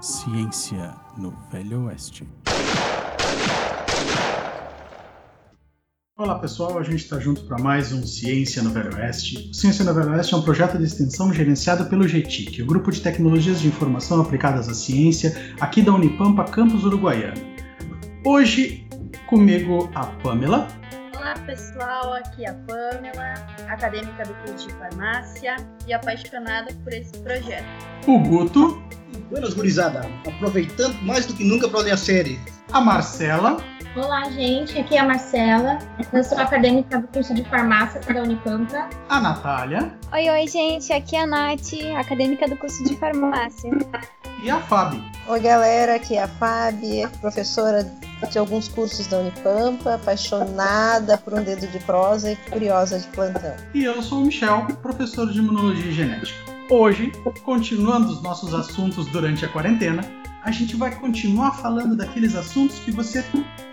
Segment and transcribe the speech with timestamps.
[0.00, 2.24] Ciência no Velho Oeste.
[6.16, 9.50] Olá pessoal, a gente está junto para mais um Ciência no Velho Oeste.
[9.50, 12.92] O Ciência no Velho Oeste é um projeto de extensão gerenciado pelo GTIC, o Grupo
[12.92, 17.40] de Tecnologias de Informação Aplicadas à Ciência, aqui da Unipampa, campus uruguaiano.
[18.24, 18.86] Hoje,
[19.26, 20.68] comigo a Pamela.
[21.16, 23.34] Olá pessoal, aqui é a Pamela,
[23.66, 25.56] acadêmica do curso de farmácia
[25.88, 27.66] e apaixonada por esse projeto.
[28.06, 28.80] O Guto.
[29.30, 30.08] Buenas, gurizada.
[30.26, 32.40] Aproveitando mais do que nunca para ler a série.
[32.72, 33.58] A Marcela.
[33.94, 34.78] Olá, gente.
[34.78, 35.78] Aqui é a Marcela.
[36.12, 38.88] Eu sou acadêmica do curso de farmácia da Unipampa.
[39.08, 39.92] A Natália.
[40.12, 40.90] Oi, oi, gente.
[40.94, 43.70] Aqui é a Nath, acadêmica do curso de farmácia.
[44.42, 45.04] E a Fábio.
[45.26, 45.96] Oi, galera.
[45.96, 47.84] Aqui é a Fábio, professora
[48.30, 53.54] de alguns cursos da Unipampa, apaixonada por um dedo de prosa e curiosa de plantão.
[53.74, 56.47] E eu sou o Michel, professor de Imunologia e Genética.
[56.70, 57.10] Hoje,
[57.44, 60.04] continuando os nossos assuntos durante a quarentena,
[60.44, 63.24] a gente vai continuar falando daqueles assuntos que você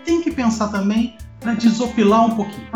[0.02, 2.66] tem que pensar também para desopilar um pouquinho.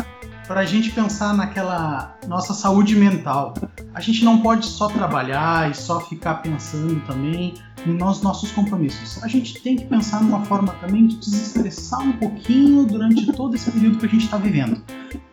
[0.47, 3.55] Para a gente pensar naquela nossa saúde mental.
[3.95, 9.23] A gente não pode só trabalhar e só ficar pensando também nos nossos compromissos.
[9.23, 13.71] A gente tem que pensar numa forma também de desestressar um pouquinho durante todo esse
[13.71, 14.83] período que a gente está vivendo.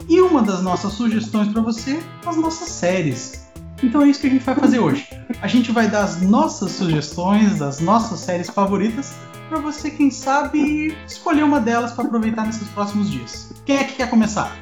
[0.09, 3.48] E uma das nossas sugestões para você, as nossas séries
[3.83, 5.09] então é isso que a gente vai fazer hoje.
[5.41, 9.15] A gente vai dar as nossas sugestões, das nossas séries favoritas,
[9.49, 13.53] para você, quem sabe, escolher uma delas para aproveitar nesses próximos dias.
[13.65, 14.57] Quem é que quer começar?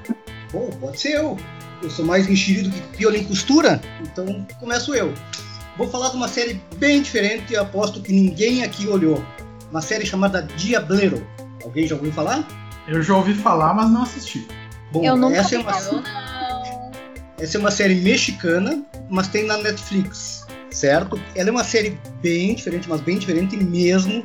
[0.53, 1.37] Bom, pode ser eu.
[1.83, 5.13] Eu sou mais enxerido que piola em costura, então começo eu.
[5.77, 9.23] Vou falar de uma série bem diferente e aposto que ninguém aqui olhou.
[9.71, 11.27] Uma série chamada Diablero.
[11.63, 12.47] Alguém já ouviu falar?
[12.89, 14.47] Eu já ouvi falar, mas não assisti.
[14.93, 15.73] Bom, eu nunca essa é uma...
[17.39, 21.21] Essa é uma série mexicana, mas tem na Netflix, certo?
[21.35, 24.25] Ela é uma série bem diferente, mas bem diferente mesmo.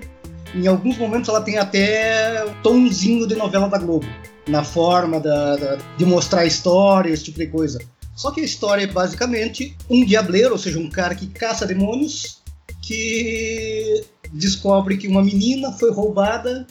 [0.54, 4.08] Em alguns momentos ela tem até tomzinho de novela da Globo,
[4.48, 7.80] na forma da, da, de mostrar a história, esse tipo de coisa.
[8.16, 12.42] Só que a história é basicamente um diableiro, ou seja, um cara que caça demônios,
[12.82, 16.68] que descobre que uma menina foi roubada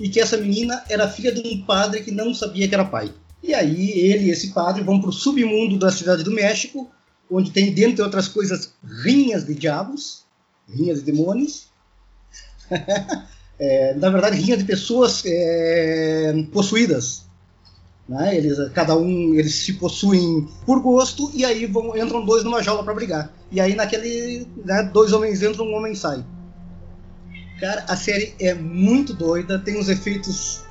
[0.00, 3.12] e que essa menina era filha de um padre que não sabia que era pai.
[3.42, 6.90] E aí ele e esse padre vão para o submundo da cidade do México,
[7.34, 8.72] onde tem, dentre outras coisas,
[9.02, 10.24] rinhas de diabos,
[10.68, 11.68] rinhas de demônios.
[13.58, 17.24] é, na verdade, rinhas de pessoas é, possuídas.
[18.08, 18.36] Né?
[18.36, 22.84] Eles, cada um eles se possuem por gosto e aí vão, entram dois numa jaula
[22.84, 23.32] para brigar.
[23.50, 26.24] E aí naquele né, dois homens entram, um homem sai.
[27.58, 30.64] Cara, a série é muito doida, tem uns efeitos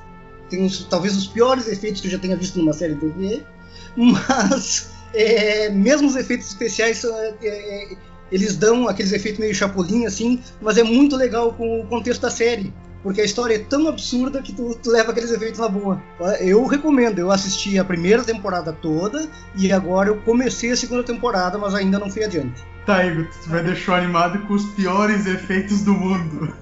[0.48, 3.42] tem uns, talvez os piores efeitos que eu já tenha visto numa série de TV,
[3.96, 7.96] mas é, mesmo os efeitos especiais é, é,
[8.30, 12.30] eles dão aqueles efeitos meio chapulinho assim, mas é muito legal com o contexto da
[12.30, 12.72] série.
[13.02, 16.02] Porque a história é tão absurda que tu, tu leva aqueles efeitos na boa.
[16.40, 21.58] Eu recomendo, eu assisti a primeira temporada toda e agora eu comecei a segunda temporada,
[21.58, 22.64] mas ainda não fui adiante.
[22.86, 26.54] Tá, Igor, tu vai deixar animado com os piores efeitos do mundo.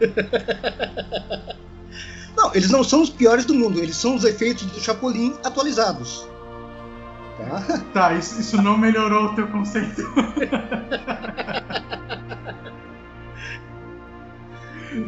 [2.36, 6.26] Não, eles não são os piores do mundo, eles são os efeitos do Chapolin atualizados.
[7.38, 10.02] Tá, tá isso, isso não melhorou o teu conceito.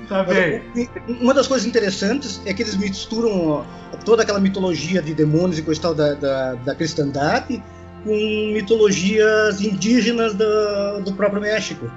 [0.08, 0.62] tá bem.
[1.20, 3.64] Uma das coisas interessantes é que eles misturam
[4.04, 7.62] toda aquela mitologia de demônios e coisa tal da, da, da cristandade
[8.04, 11.90] com mitologias indígenas do, do próprio México.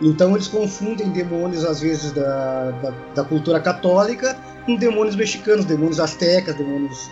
[0.00, 4.36] Então eles confundem demônios, às vezes, da, da, da cultura católica
[4.66, 7.10] com demônios mexicanos, demônios astecas, demônios.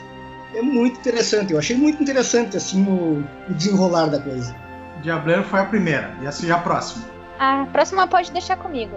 [0.54, 1.52] É muito interessante.
[1.52, 4.54] Eu achei muito interessante assim o, o desenrolar da coisa.
[5.02, 6.16] Diableiro foi a primeira.
[6.20, 7.04] E essa é a próxima.
[7.38, 8.96] A próxima pode deixar comigo.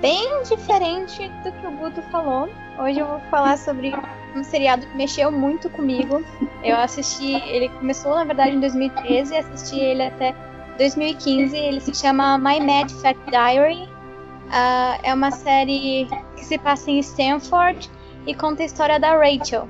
[0.00, 2.48] Bem diferente do que o Guto falou.
[2.78, 3.94] Hoje eu vou falar sobre
[4.34, 6.22] um seriado que mexeu muito comigo.
[6.62, 10.34] Eu assisti, ele começou na verdade em 2013 e assisti ele até
[10.78, 11.56] 2015.
[11.56, 13.88] Ele se chama My Mad Fat Diary.
[14.44, 17.90] Uh, é uma série que se passa em Stanford
[18.26, 19.68] e conta a história da Rachel,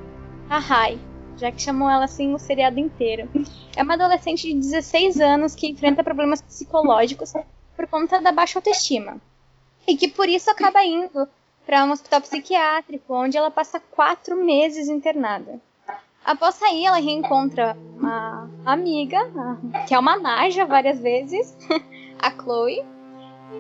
[0.51, 0.99] a Rai,
[1.37, 3.29] já que chamou ela assim o seriado inteiro.
[3.77, 7.33] É uma adolescente de 16 anos que enfrenta problemas psicológicos
[7.77, 9.21] por conta da baixa autoestima
[9.87, 11.29] e que por isso acaba indo
[11.67, 15.61] para um hospital psiquiátrico, onde ela passa quatro meses internada.
[16.25, 19.19] Após sair, ela reencontra uma amiga,
[19.87, 21.57] que é uma naja várias vezes,
[22.19, 22.83] a Chloe,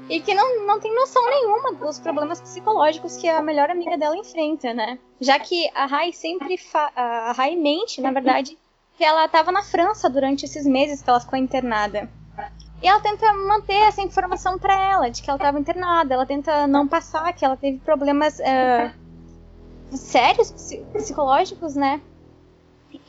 [0.08, 4.16] e que não, não tem noção nenhuma dos problemas psicológicos que a melhor amiga dela
[4.16, 4.98] enfrenta, né?
[5.20, 6.58] Já que a Rai sempre
[6.94, 8.58] a Rai mente, na verdade,
[8.96, 12.08] que ela estava na França durante esses meses que ela ficou internada.
[12.82, 16.12] E ela tenta manter essa informação para ela, de que ela estava internada.
[16.12, 18.92] Ela tenta não passar que ela teve problemas uh,
[19.96, 20.52] sérios
[20.92, 22.00] psicológicos, né?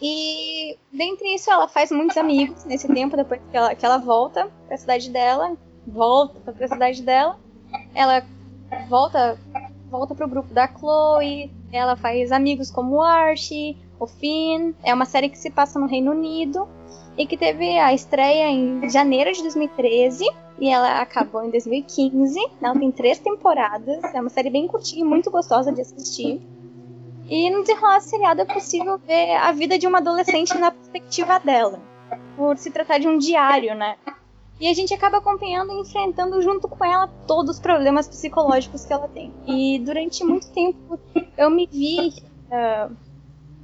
[0.02, 4.50] E dentre isso, ela faz muitos amigos nesse tempo, depois que ela, que ela volta
[4.66, 7.38] para a cidade dela, volta para a cidade dela.
[7.94, 8.24] Ela
[8.90, 9.38] volta
[9.90, 14.74] volta pro grupo da Chloe, ela faz amigos como o Archie, o Finn.
[14.84, 16.68] É uma série que se passa no Reino Unido
[17.18, 20.26] e que teve a estreia em janeiro de 2013
[20.60, 22.40] e ela acabou em 2015.
[22.62, 26.42] Ela tem três temporadas, é uma série bem curtinha e muito gostosa de assistir.
[27.28, 31.80] E no desenrolar seriado é possível ver a vida de uma adolescente na perspectiva dela,
[32.38, 33.96] por se tratar de um diário, né?
[34.60, 38.94] E a gente acaba acompanhando e enfrentando junto com ela todos os problemas psicológicos que
[38.94, 39.34] ela tem.
[39.46, 40.98] E durante muito tempo
[41.38, 42.14] eu me vi,
[42.48, 42.96] uh,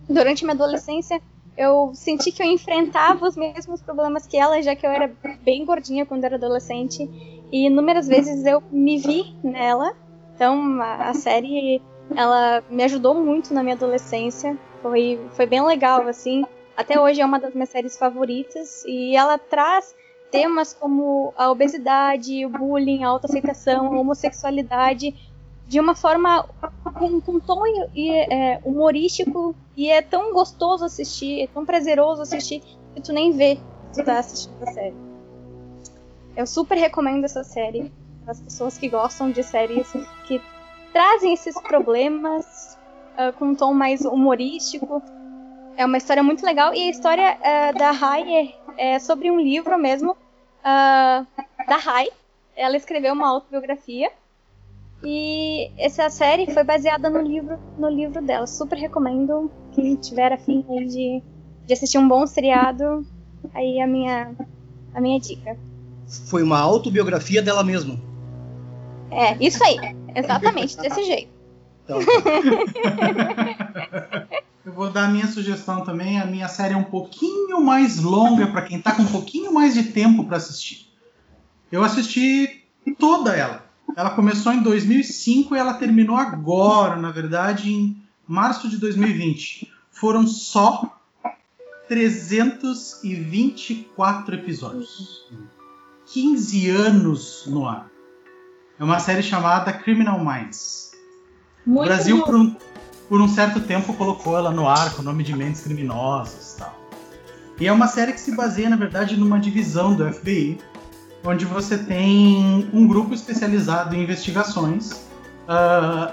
[0.09, 1.21] durante minha adolescência,
[1.57, 5.11] eu senti que eu enfrentava os mesmos problemas que ela, já que eu era
[5.43, 7.09] bem gordinha quando era adolescente.
[7.51, 9.93] E inúmeras vezes eu me vi nela.
[10.35, 11.81] Então a, a série
[12.15, 14.57] ela me ajudou muito na minha adolescência.
[14.81, 16.43] Foi, foi bem legal, assim.
[16.75, 18.83] Até hoje é uma das minhas séries favoritas.
[18.85, 19.93] E ela traz
[20.31, 25.13] temas como a obesidade, o bullying, a autoaceitação, a homossexualidade
[25.67, 26.45] de uma forma
[26.95, 27.63] com, com tom
[27.95, 32.61] e, é, humorístico e é tão gostoso assistir, é tão prazeroso assistir
[32.93, 33.61] que tu nem vê que
[33.93, 34.95] tu tá assistindo a série.
[36.35, 37.91] Eu super recomendo essa série
[38.23, 39.91] para as pessoas que gostam de séries
[40.25, 40.41] que
[40.91, 42.77] trazem esses problemas
[43.17, 45.01] uh, com um tom mais humorístico.
[45.77, 49.77] É uma história muito legal e a história uh, da Rai é, sobre um livro
[49.77, 51.27] mesmo uh,
[51.67, 52.07] da Rai.
[52.55, 54.11] Ela escreveu uma autobiografia
[55.03, 58.47] e essa série foi baseada no livro, no livro dela.
[58.47, 61.21] Super recomendo quem tiver afim de,
[61.63, 63.05] de assistir um bom seriado.
[63.53, 64.35] Aí a minha,
[64.95, 65.55] a minha dica.
[66.27, 67.99] Foi uma autobiografia dela mesma.
[69.11, 69.77] É, isso aí.
[70.15, 71.29] Exatamente, desse jeito.
[71.83, 71.99] Então,
[74.63, 76.19] Eu vou dar a minha sugestão também.
[76.19, 79.73] A minha série é um pouquinho mais longa para quem tá com um pouquinho mais
[79.73, 80.87] de tempo para assistir.
[81.71, 82.63] Eu assisti
[82.99, 83.65] toda ela.
[83.95, 89.67] Ela começou em 2005 e ela terminou agora, na verdade, em março de 2020.
[89.89, 90.95] Foram só
[91.87, 95.25] 324 episódios.
[96.13, 97.89] 15 anos no ar.
[98.79, 100.91] É uma série chamada Criminal Minds.
[101.65, 102.21] Muito Brasil, um,
[103.11, 106.59] por um, certo tempo, colocou ela no ar com o nome de Mentes Criminosas e
[106.59, 106.79] tal.
[107.59, 110.57] E é uma série que se baseia, na verdade, numa divisão do FBI,
[111.21, 114.93] onde você tem um grupo especializado em investigações
[115.43, 116.09] uh,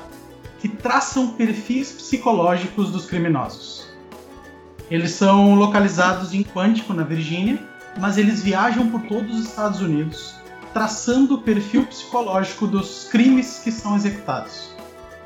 [0.58, 3.86] que traçam perfis psicológicos dos criminosos.
[4.90, 7.60] Eles são localizados em Quantico, na Virgínia,
[8.00, 10.34] mas eles viajam por todos os Estados Unidos
[10.74, 14.76] traçando o perfil psicológico dos crimes que são executados.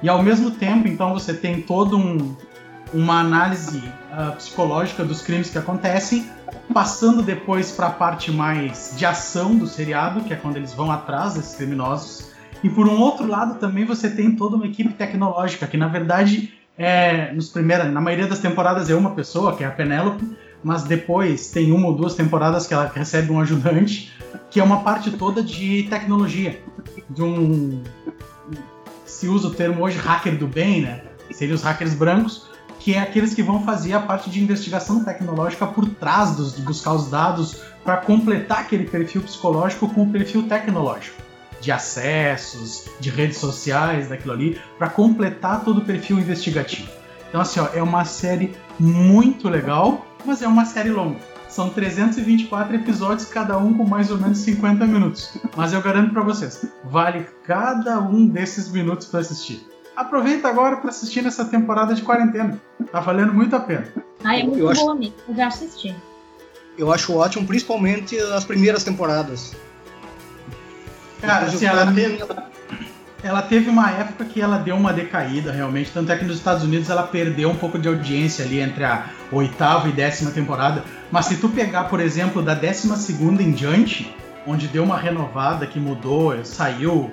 [0.02, 2.34] E ao mesmo tempo, então, você tem todo um,
[2.92, 6.26] uma análise uh, psicológica dos crimes que acontecem,
[6.74, 10.90] passando depois para a parte mais de ação do seriado, que é quando eles vão
[10.90, 12.32] atrás desses criminosos.
[12.64, 16.52] E por um outro lado, também você tem toda uma equipe tecnológica, que na verdade,
[16.76, 20.24] é, nos primeira, na maioria das temporadas é uma pessoa, que é a Penélope,
[20.64, 24.12] mas depois tem uma ou duas temporadas que ela recebe um ajudante,
[24.50, 26.60] que é uma parte toda de tecnologia,
[27.10, 27.82] de um
[29.12, 31.02] se usa o termo hoje hacker do bem, né?
[31.30, 32.46] Seriam os hackers brancos,
[32.78, 36.92] que é aqueles que vão fazer a parte de investigação tecnológica por trás dos, buscar
[36.92, 41.22] os dados para completar aquele perfil psicológico com o perfil tecnológico
[41.60, 46.90] de acessos, de redes sociais, daquilo ali, para completar todo o perfil investigativo.
[47.28, 51.31] Então assim, ó, é uma série muito legal mas é uma série longa.
[51.52, 55.36] São 324 episódios, cada um com mais ou menos 50 minutos.
[55.54, 59.62] Mas eu garanto para vocês, vale cada um desses minutos para assistir.
[59.94, 62.58] Aproveita agora para assistir nessa temporada de quarentena.
[62.90, 63.86] Tá valendo muito a pena.
[64.24, 64.90] Ah, é muito eu bom, acho...
[64.90, 65.14] amigo.
[65.28, 65.94] Eu já assisti.
[66.78, 69.54] Eu acho ótimo, principalmente as primeiras temporadas.
[71.20, 72.24] Cara, assim, ela, teve,
[73.22, 75.90] ela teve uma época que ela deu uma decaída, realmente.
[75.92, 79.10] Tanto é que nos Estados Unidos ela perdeu um pouco de audiência ali entre a
[79.32, 80.84] oitava e décima temporada.
[81.10, 84.14] Mas se tu pegar, por exemplo, da décima segunda em diante,
[84.46, 87.12] onde deu uma renovada, que mudou, saiu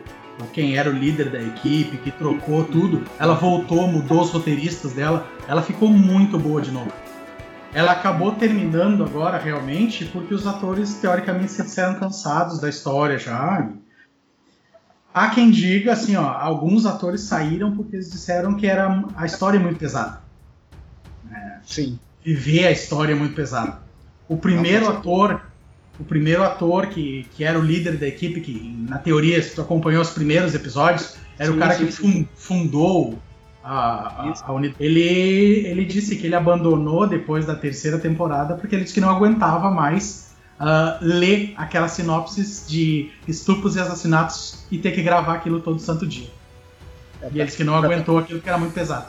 [0.54, 5.28] quem era o líder da equipe, que trocou tudo, ela voltou, mudou os roteiristas dela,
[5.48, 6.92] ela ficou muito boa de novo.
[7.74, 13.70] Ela acabou terminando agora realmente porque os atores teoricamente se disseram cansados da história já.
[15.14, 19.60] Há quem diga assim, ó, alguns atores saíram porque eles disseram que era a história
[19.60, 20.22] muito pesada.
[21.32, 22.00] É, Sim.
[22.34, 23.80] Viver a história muito pesada.
[24.28, 25.42] O primeiro Não, ator
[26.00, 29.62] o primeiro ator que, que era o líder da equipe, que na teoria, se tu
[29.62, 33.20] acompanhou os primeiros episódios, era Sim, o cara sim, que fundou
[33.62, 34.82] a, a, a unidade.
[34.82, 39.10] Ele, ele disse que ele abandonou depois da terceira temporada porque ele disse que não
[39.10, 45.60] aguentava mais ah, ler aquelas sinopses de estupros e assassinatos e ter que gravar aquilo
[45.60, 46.30] todo santo dia.
[47.22, 49.08] É, E ele disse que não aguentou aquilo que era muito pesado.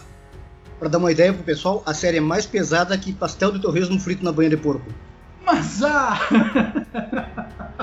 [0.80, 4.00] Pra dar uma ideia pro pessoal, a série é mais pesada que pastel de torresmo
[4.00, 4.90] frito na banha de porco.
[5.44, 6.18] Mas ah!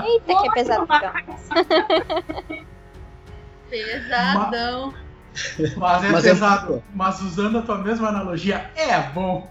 [0.04, 0.84] Eita, que é pesado.
[0.84, 1.12] então.
[3.70, 4.94] Pesadão.
[5.76, 6.66] Mas é Mas é pesado.
[6.66, 6.82] boa.
[6.92, 9.48] mas usando a tua mesma analogia, é bom.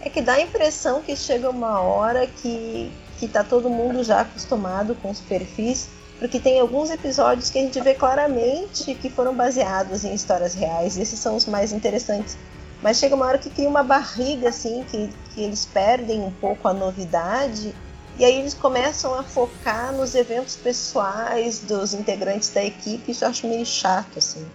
[0.00, 4.20] É que dá a impressão que chega uma hora que, que tá todo mundo já
[4.20, 9.34] acostumado com os perfis, porque tem alguns episódios que a gente vê claramente que foram
[9.34, 12.36] baseados em histórias reais, e esses são os mais interessantes.
[12.82, 16.68] Mas chega uma hora que cria uma barriga, assim, que, que eles perdem um pouco
[16.68, 17.74] a novidade,
[18.18, 23.28] e aí eles começam a focar nos eventos pessoais dos integrantes da equipe, isso eu
[23.30, 24.46] acho meio chato, assim.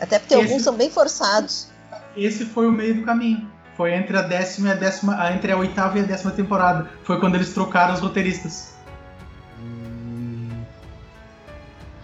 [0.00, 1.68] Até porque Esse- alguns são bem forçados.
[2.16, 3.50] Esse foi o meio do caminho.
[3.76, 6.88] Foi entre a décima e a décima, entre a oitava e a décima temporada.
[7.04, 8.75] Foi quando eles trocaram os roteiristas.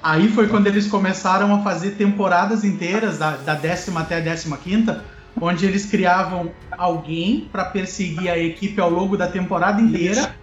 [0.03, 4.57] Aí foi quando eles começaram a fazer temporadas inteiras, da, da décima até a décima
[4.57, 5.05] quinta,
[5.41, 10.35] onde eles criavam alguém para perseguir a equipe ao longo da temporada inteira,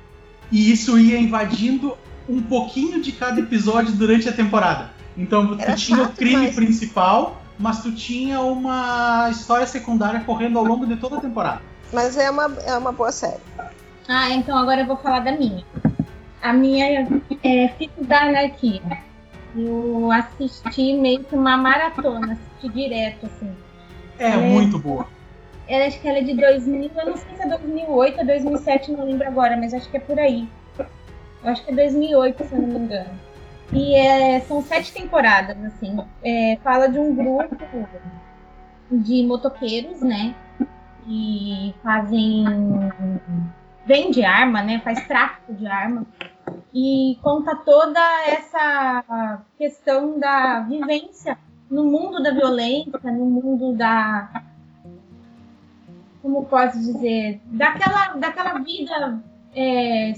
[0.51, 1.98] e isso ia invadindo
[2.28, 4.92] um pouquinho de cada episódio durante a temporada.
[5.18, 6.56] Então tu Era tinha o chato crime demais.
[6.56, 11.62] principal, mas tu tinha uma história secundária correndo ao longo de toda a temporada.
[11.92, 13.42] Mas é uma, é uma boa série.
[14.08, 15.66] Ah, então agora eu vou falar da minha.
[16.42, 17.10] A minha
[17.44, 18.82] é Fitos da Anarquia.
[19.56, 23.51] Eu assisti meio que uma maratona, assisti direto, assim.
[24.18, 24.38] É É.
[24.38, 25.08] muito boa.
[25.68, 28.91] Ela, acho que ela é de 2000, eu não sei se é 2008 ou 2007,
[28.91, 30.48] não lembro agora, mas acho que é por aí.
[30.77, 33.10] Eu acho que é 2008, se eu não me engano.
[33.72, 35.96] E é, são sete temporadas, assim.
[36.24, 37.56] É, fala de um grupo
[38.91, 40.34] de motoqueiros, né?
[41.06, 42.46] Que fazem.
[43.86, 44.82] vende arma, né?
[44.84, 46.03] Faz tráfico de arma.
[46.74, 51.38] E conta toda essa questão da vivência
[51.70, 54.44] no mundo da violência, no mundo da.
[56.22, 57.39] Como posso dizer?
[57.46, 59.22] Daquela, daquela vida
[59.56, 60.13] é,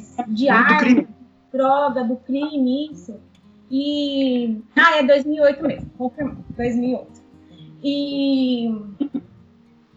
[0.80, 1.08] crime.
[1.52, 3.20] droga, do crime, isso.
[3.70, 4.62] E.
[4.76, 7.22] Ah, é 2008 mesmo, confirmado, 2008.
[7.84, 8.70] E.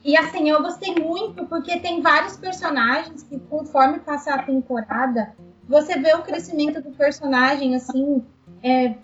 [0.05, 5.35] E assim, eu gostei muito porque tem vários personagens que, conforme passa a temporada,
[5.68, 8.23] você vê o crescimento do personagem, assim,
[8.62, 8.94] é,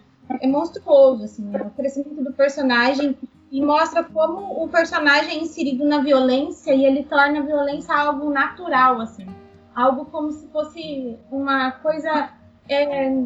[0.40, 1.60] é monstruoso, assim, né?
[1.62, 3.16] o crescimento do personagem
[3.50, 8.30] e mostra como o personagem é inserido na violência e ele torna a violência algo
[8.30, 9.26] natural, assim,
[9.74, 12.30] algo como se fosse uma coisa
[12.68, 13.24] é,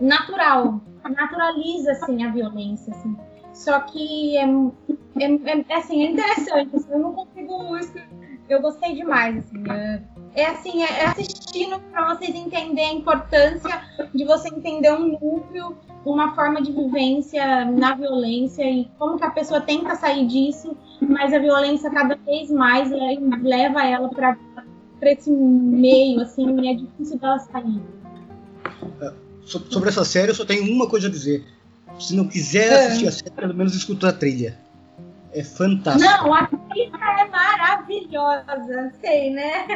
[0.00, 3.16] natural, naturaliza, assim, a violência, assim.
[3.52, 7.76] Só que é, é, é, assim, é interessante, assim, eu não consigo
[8.48, 10.02] eu gostei demais, assim, é,
[10.34, 13.82] é assim, é, é assistindo para vocês entenderem a importância
[14.14, 19.30] de você entender um núcleo, uma forma de vivência na violência e como que a
[19.30, 24.36] pessoa tenta sair disso, mas a violência cada vez mais le- leva ela para
[25.02, 27.80] esse meio, assim, e é difícil dela sair.
[29.44, 31.44] So- Sobre essa série, eu só tenho uma coisa a dizer.
[31.98, 32.86] Se não quiser É.
[32.86, 34.58] assistir a série, pelo menos escuta a trilha.
[35.32, 36.04] É fantástico.
[36.04, 39.66] Não, a trilha é maravilhosa, sei, né?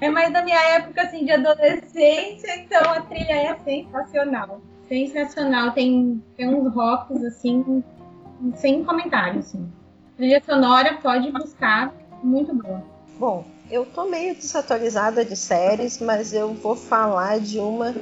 [0.00, 4.60] É mais da minha época, assim, de adolescência, então a trilha é sensacional.
[4.88, 7.82] Sensacional, tem, tem uns rocks, assim,
[8.56, 9.66] sem comentário, assim.
[10.16, 12.82] Trilha sonora, pode buscar, muito boa.
[13.18, 17.94] Bom, eu tô meio desatualizada de séries, mas eu vou falar de uma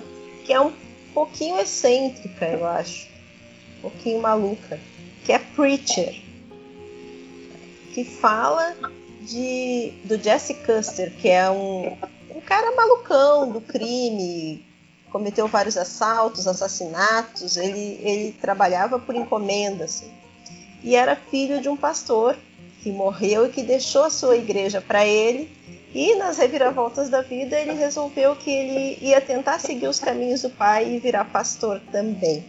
[0.45, 0.73] que é um
[1.15, 3.09] pouquinho excêntrica, eu acho.
[3.79, 4.81] Um pouquinho maluca.
[5.25, 6.21] Que é Preacher.
[7.95, 8.75] Que fala
[9.21, 11.97] de do Jesse Custer, que é um,
[12.35, 14.64] um cara malucão do crime,
[15.11, 20.11] cometeu vários assaltos, assassinatos, ele, ele trabalhava por encomenda, assim.
[20.83, 22.37] E era filho de um pastor
[22.83, 25.50] que morreu e que deixou a sua igreja para ele.
[25.95, 30.50] E nas reviravoltas da vida, ele resolveu que ele ia tentar seguir os caminhos do
[30.50, 32.45] pai e virar pastor também.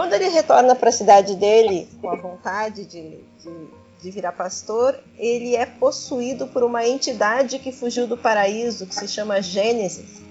[0.00, 3.68] Quando ele retorna para a cidade dele com a vontade de, de,
[4.00, 9.06] de virar pastor, ele é possuído por uma entidade que fugiu do paraíso, que se
[9.06, 10.22] chama Gênesis,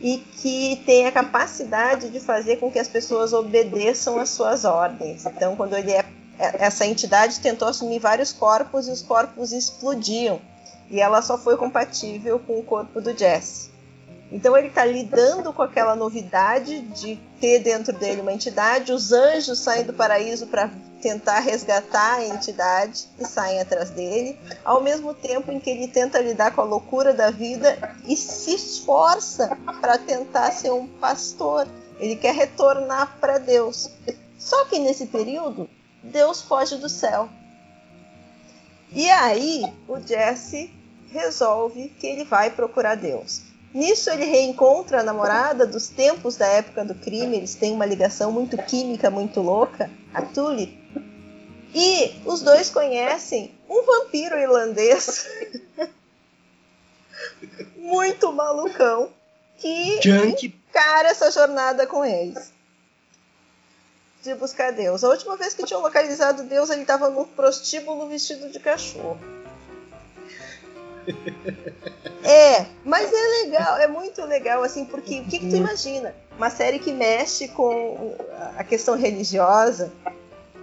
[0.00, 5.24] e que tem a capacidade de fazer com que as pessoas obedeçam às suas ordens.
[5.26, 6.04] Então, quando ele é
[6.36, 10.40] essa entidade tentou assumir vários corpos e os corpos explodiam.
[10.90, 13.73] E ela só foi compatível com o corpo do Jesse.
[14.34, 19.60] Então ele está lidando com aquela novidade de ter dentro dele uma entidade, os anjos
[19.60, 20.68] saem do paraíso para
[21.00, 26.18] tentar resgatar a entidade e saem atrás dele, ao mesmo tempo em que ele tenta
[26.18, 31.68] lidar com a loucura da vida e se esforça para tentar ser um pastor.
[32.00, 33.88] Ele quer retornar para Deus.
[34.36, 35.70] Só que nesse período,
[36.02, 37.28] Deus foge do céu.
[38.90, 40.74] E aí o Jesse
[41.12, 43.53] resolve que ele vai procurar Deus.
[43.74, 48.30] Nisso ele reencontra a namorada dos tempos da época do crime, eles têm uma ligação
[48.30, 50.78] muito química, muito louca, a Tully.
[51.74, 55.28] E os dois conhecem um vampiro irlandês
[57.76, 59.10] muito malucão
[59.58, 60.46] que Junk.
[60.46, 62.52] encara essa jornada com eles.
[64.22, 65.02] De buscar Deus.
[65.02, 69.18] A última vez que tinham localizado Deus, ele estava num prostíbulo vestido de cachorro.
[72.22, 76.14] É, mas é legal, é muito legal, assim, porque o que, que tu imagina?
[76.36, 78.16] Uma série que mexe com
[78.56, 79.92] a questão religiosa.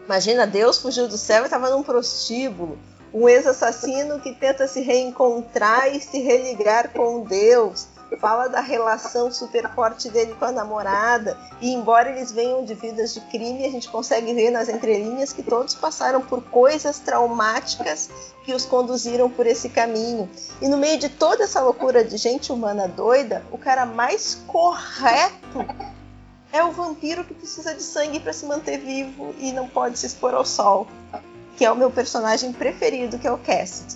[0.05, 2.79] Imagina, Deus fugiu do céu e estava num prostíbulo.
[3.13, 7.87] Um ex-assassino que tenta se reencontrar e se religar com Deus.
[8.19, 11.37] Fala da relação super forte dele com a namorada.
[11.61, 15.41] E embora eles venham de vidas de crime, a gente consegue ver nas entrelinhas que
[15.41, 18.09] todos passaram por coisas traumáticas
[18.43, 20.29] que os conduziram por esse caminho.
[20.61, 25.65] E no meio de toda essa loucura de gente humana doida, o cara mais correto
[26.51, 30.05] é o vampiro que precisa de sangue para se manter vivo e não pode se
[30.05, 30.85] expor ao sol,
[31.55, 33.95] que é o meu personagem preferido, que é o Cassidy.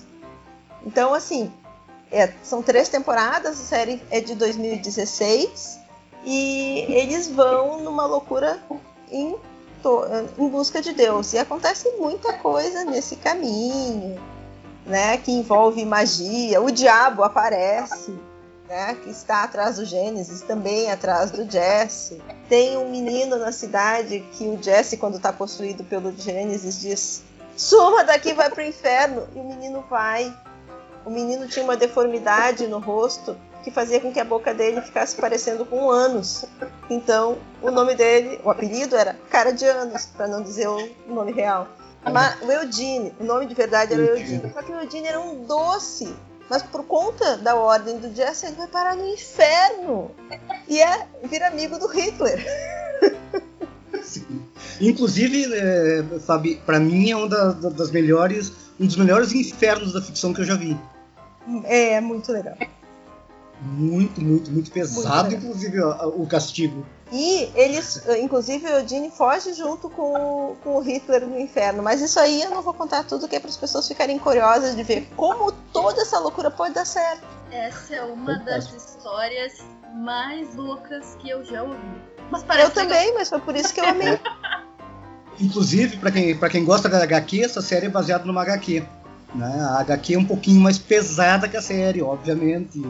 [0.86, 1.52] Então, assim,
[2.12, 5.80] é, são três temporadas, a série é de 2016
[6.24, 8.60] e eles vão numa loucura
[9.12, 9.36] em,
[9.84, 10.06] to-
[10.38, 11.34] em busca de Deus.
[11.34, 14.20] E acontece muita coisa nesse caminho,
[14.86, 15.18] né?
[15.18, 16.62] Que envolve magia.
[16.62, 18.12] O diabo aparece,
[18.68, 18.96] né?
[19.04, 22.22] Que está atrás do Gênesis, também atrás do Jesse.
[22.50, 27.24] Tem um menino na cidade que o Jesse, quando está possuído pelo Gênesis, diz:
[27.58, 29.28] Suma daqui, vai pro inferno.
[29.36, 30.36] E o menino vai.
[31.06, 35.16] O menino tinha uma deformidade no rosto que fazia com que a boca dele ficasse
[35.16, 36.46] parecendo com anos.
[36.90, 41.32] Então, o nome dele, o apelido era Cara de Anos, para não dizer o nome
[41.32, 41.68] real.
[42.12, 44.36] Mas o Eudine, o nome de verdade era Eudine.
[44.36, 44.54] Eudine.
[44.54, 46.14] Só que o Eudine era um doce.
[46.48, 50.12] Mas por conta da ordem do Jesse, ele vai parar no inferno.
[50.68, 52.46] E é, vira amigo do Hitler.
[54.04, 54.46] Sim.
[54.80, 60.02] Inclusive, é, sabe, para mim é da- da- das melhores, um dos melhores infernos da
[60.02, 60.78] ficção que eu já vi.
[61.66, 62.56] É, muito legal.
[63.62, 65.44] Muito, muito, muito pesado, legal.
[65.44, 66.86] inclusive, ó, o castigo.
[67.12, 71.82] E eles, inclusive, o Eudine foge junto com, o- com o Hitler no inferno.
[71.82, 74.76] Mas isso aí eu não vou contar tudo, que é para as pessoas ficarem curiosas
[74.76, 77.24] de ver como toda essa loucura pode dar certo.
[77.52, 79.54] Essa é uma das histórias
[79.94, 81.78] mais loucas que eu já ouvi.
[82.32, 82.86] Mas Eu parece legal.
[82.88, 84.20] também, mas foi por isso que eu amei.
[85.40, 88.84] Inclusive, para quem, pra quem gosta da HQ, essa série é baseada numa HQ.
[89.36, 89.60] Né?
[89.62, 92.82] A HQ é um pouquinho mais pesada que a série, obviamente.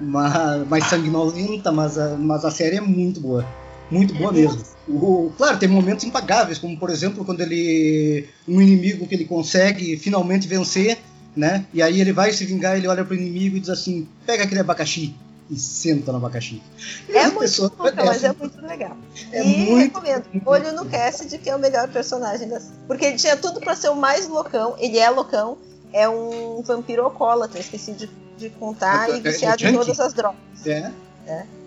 [0.00, 3.46] Mais, mais sanguinolenta, mas a, mas a série é muito boa.
[3.90, 4.62] Muito boa mesmo.
[4.88, 8.28] O, claro, tem momentos impagáveis, como por exemplo quando ele.
[8.46, 10.98] um inimigo que ele consegue finalmente vencer,
[11.34, 11.64] né?
[11.72, 14.60] E aí ele vai se vingar, ele olha pro inimigo e diz assim: pega aquele
[14.60, 15.14] abacaxi.
[15.48, 16.60] E senta no abacaxi.
[17.08, 18.96] É as muito pessoas louca, mas é muito legal.
[19.30, 20.24] É e muito, recomendo.
[20.32, 23.76] muito, Olho no Cassidy, que é o melhor personagem da Porque ele tinha tudo pra
[23.76, 24.74] ser o mais loucão.
[24.78, 25.56] Ele é loucão.
[25.92, 29.86] É um vampiro alcoólatra, esqueci de, de contar, É- é- e viciado é em junkie?
[29.86, 30.40] todas as drogas.
[30.66, 30.90] É.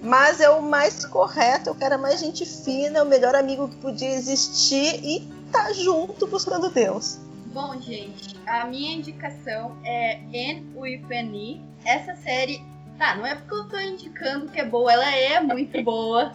[0.01, 3.67] Mas é o mais correto, é o cara mais gente fina, é o melhor amigo
[3.67, 7.17] que podia existir e tá junto buscando Deus.
[7.47, 11.61] Bom, gente, a minha indicação é N with an E.
[11.83, 12.61] Essa série,
[12.99, 16.33] tá, não é porque eu tô indicando que é boa, ela é muito boa.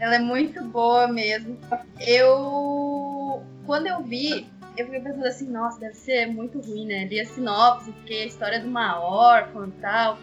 [0.00, 1.56] Ela é muito boa mesmo.
[2.00, 3.44] Eu.
[3.64, 7.04] Quando eu vi, eu fiquei pensando assim, nossa, deve ser muito ruim, né?
[7.04, 10.18] Li a sinopse, porque a história de uma órfã e tal.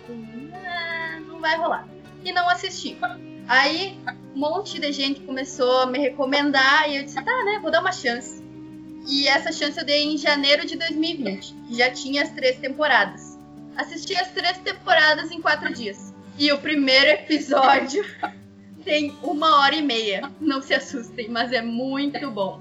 [0.54, 1.88] Ah, não vai rolar.
[2.26, 2.98] E não assisti.
[3.48, 3.98] Aí,
[4.36, 7.80] um monte de gente começou a me recomendar e eu disse, tá, né, vou dar
[7.80, 8.44] uma chance.
[9.08, 13.29] E essa chance eu dei em janeiro de 2020, que já tinha as três temporadas.
[13.80, 16.14] Assisti as três temporadas em quatro dias.
[16.38, 18.04] E o primeiro episódio
[18.84, 20.30] tem uma hora e meia.
[20.42, 22.60] Não se assustem, mas é muito bom.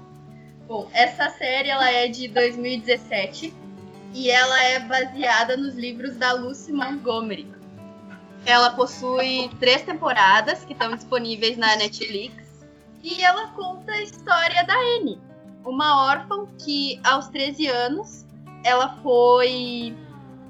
[0.65, 3.53] Bom, essa série ela é de 2017
[4.13, 7.51] e ela é baseada nos livros da Lucy Montgomery.
[8.45, 12.33] Ela possui três temporadas que estão disponíveis na Netflix
[13.03, 15.19] e ela conta a história da Anne,
[15.65, 18.25] uma órfã que aos 13 anos
[18.63, 19.93] ela foi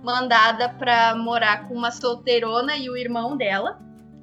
[0.04, 3.80] mandada para morar com uma solteirona e o irmão dela.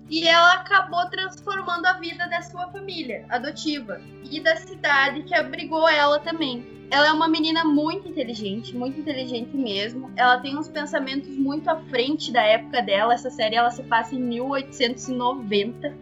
[0.08, 5.88] E ela acabou transformando a vida da sua família adotiva e da cidade que abrigou
[5.88, 6.64] ela também.
[6.90, 10.10] Ela é uma menina muito inteligente, muito inteligente mesmo.
[10.14, 13.14] Ela tem uns pensamentos muito à frente da época dela.
[13.14, 15.92] Essa série ela se passa em 1890.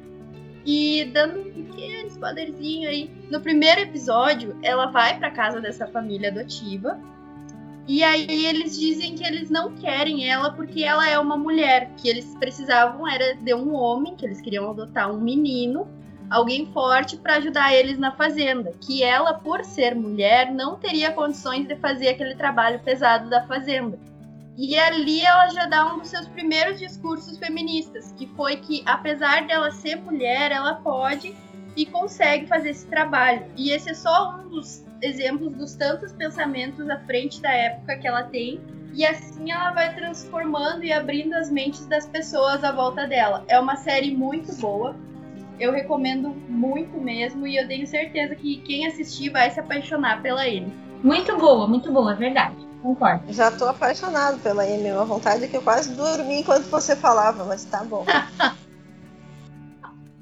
[0.66, 6.30] E dando um pequeno spoilerzinho aí, no primeiro episódio, ela vai para casa dessa família
[6.30, 7.00] adotiva
[7.86, 12.08] e aí eles dizem que eles não querem ela porque ela é uma mulher, que
[12.08, 15.86] eles precisavam era de um homem, que eles queriam adotar um menino,
[16.30, 21.68] alguém forte para ajudar eles na fazenda, que ela por ser mulher não teria condições
[21.68, 23.98] de fazer aquele trabalho pesado da fazenda.
[24.56, 29.46] E ali ela já dá um dos seus primeiros discursos feministas, que foi que apesar
[29.46, 31.34] dela ser mulher, ela pode
[31.76, 33.44] e consegue fazer esse trabalho.
[33.56, 38.08] E esse é só um dos exemplos dos tantos pensamentos à frente da época que
[38.08, 38.60] ela tem.
[38.94, 43.44] E assim ela vai transformando e abrindo as mentes das pessoas à volta dela.
[43.48, 44.96] É uma série muito boa.
[45.58, 50.42] Eu recomendo muito mesmo e eu tenho certeza que quem assistir vai se apaixonar pela
[50.42, 50.72] Amy.
[51.02, 52.56] Muito boa, muito boa, é verdade.
[52.82, 53.32] Concordo.
[53.32, 54.90] Já tô apaixonado pela Amy.
[54.90, 58.04] Uma vontade que eu quase dormi enquanto você falava, mas tá bom.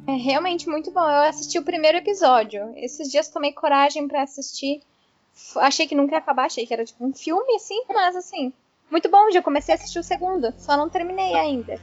[0.07, 1.01] É realmente muito bom.
[1.01, 2.73] Eu assisti o primeiro episódio.
[2.77, 4.83] Esses dias tomei coragem para assistir.
[5.57, 8.53] Achei que nunca ia acabar, achei que era tipo um filme, assim, mas assim,
[8.91, 9.31] muito bom.
[9.31, 11.81] Já comecei a assistir o segundo, só não terminei ainda.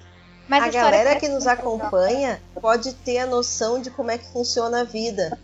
[0.47, 4.31] Mas a, a galera que nos acompanha pode ter a noção de como é que
[4.31, 5.39] funciona a vida.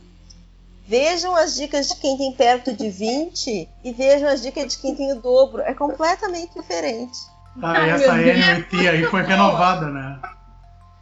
[0.87, 4.95] Vejam as dicas de quem tem perto de 20 e vejam as dicas de quem
[4.95, 5.61] tem o dobro.
[5.61, 7.17] É completamente diferente.
[7.61, 10.19] Ah, e essa NUT aí foi renovada, né?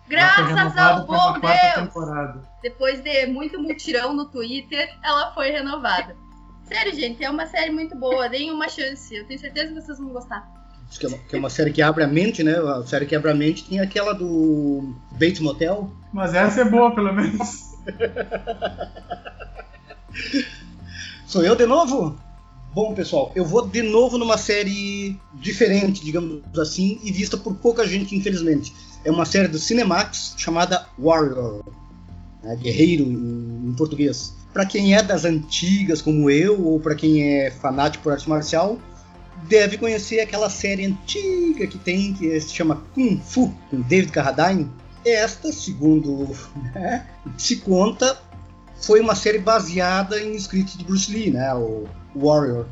[0.07, 1.73] Graças ao bom Deus!
[1.75, 2.41] Temporada.
[2.61, 6.15] Depois de muito mutirão no Twitter, ela foi renovada.
[6.65, 8.29] Sério, gente, é uma série muito boa.
[8.29, 9.15] Deem uma chance.
[9.15, 10.51] Eu tenho certeza que vocês vão gostar.
[10.99, 12.55] Que é, uma, que é uma série que abre a mente, né?
[12.55, 15.91] A série que abre a mente tem aquela do Bates Motel.
[16.11, 17.73] Mas essa é boa, pelo menos.
[21.25, 22.19] Sou eu de novo?
[22.73, 27.87] Bom, pessoal, eu vou de novo numa série diferente, digamos assim, e vista por pouca
[27.87, 31.63] gente, infelizmente é uma série do Cinemax chamada Warrior,
[32.43, 34.33] né, guerreiro em, em português.
[34.53, 38.79] Para quem é das antigas, como eu, ou para quem é fanático por arte marcial,
[39.47, 44.69] deve conhecer aquela série antiga que tem, que se chama Kung Fu, com David Carradine.
[45.05, 46.29] Esta, segundo
[46.73, 47.05] né,
[47.37, 48.17] se conta,
[48.81, 51.85] foi uma série baseada em escritos de Bruce Lee, né, o
[52.15, 52.65] Warrior.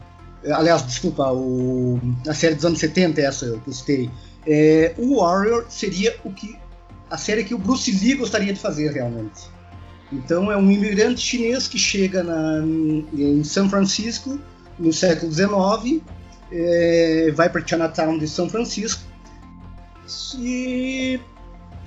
[0.53, 4.09] Aliás, desculpa, o, a série dos anos 70, essa que eu citei.
[4.45, 6.57] É, o Warrior seria o que
[7.09, 9.49] a série que o Bruce Lee gostaria de fazer realmente.
[10.11, 12.59] Então é um imigrante chinês que chega na,
[13.13, 14.39] em São Francisco
[14.77, 16.01] no século XIX,
[16.51, 19.03] é, vai para Chinatown de São Francisco
[20.37, 21.19] e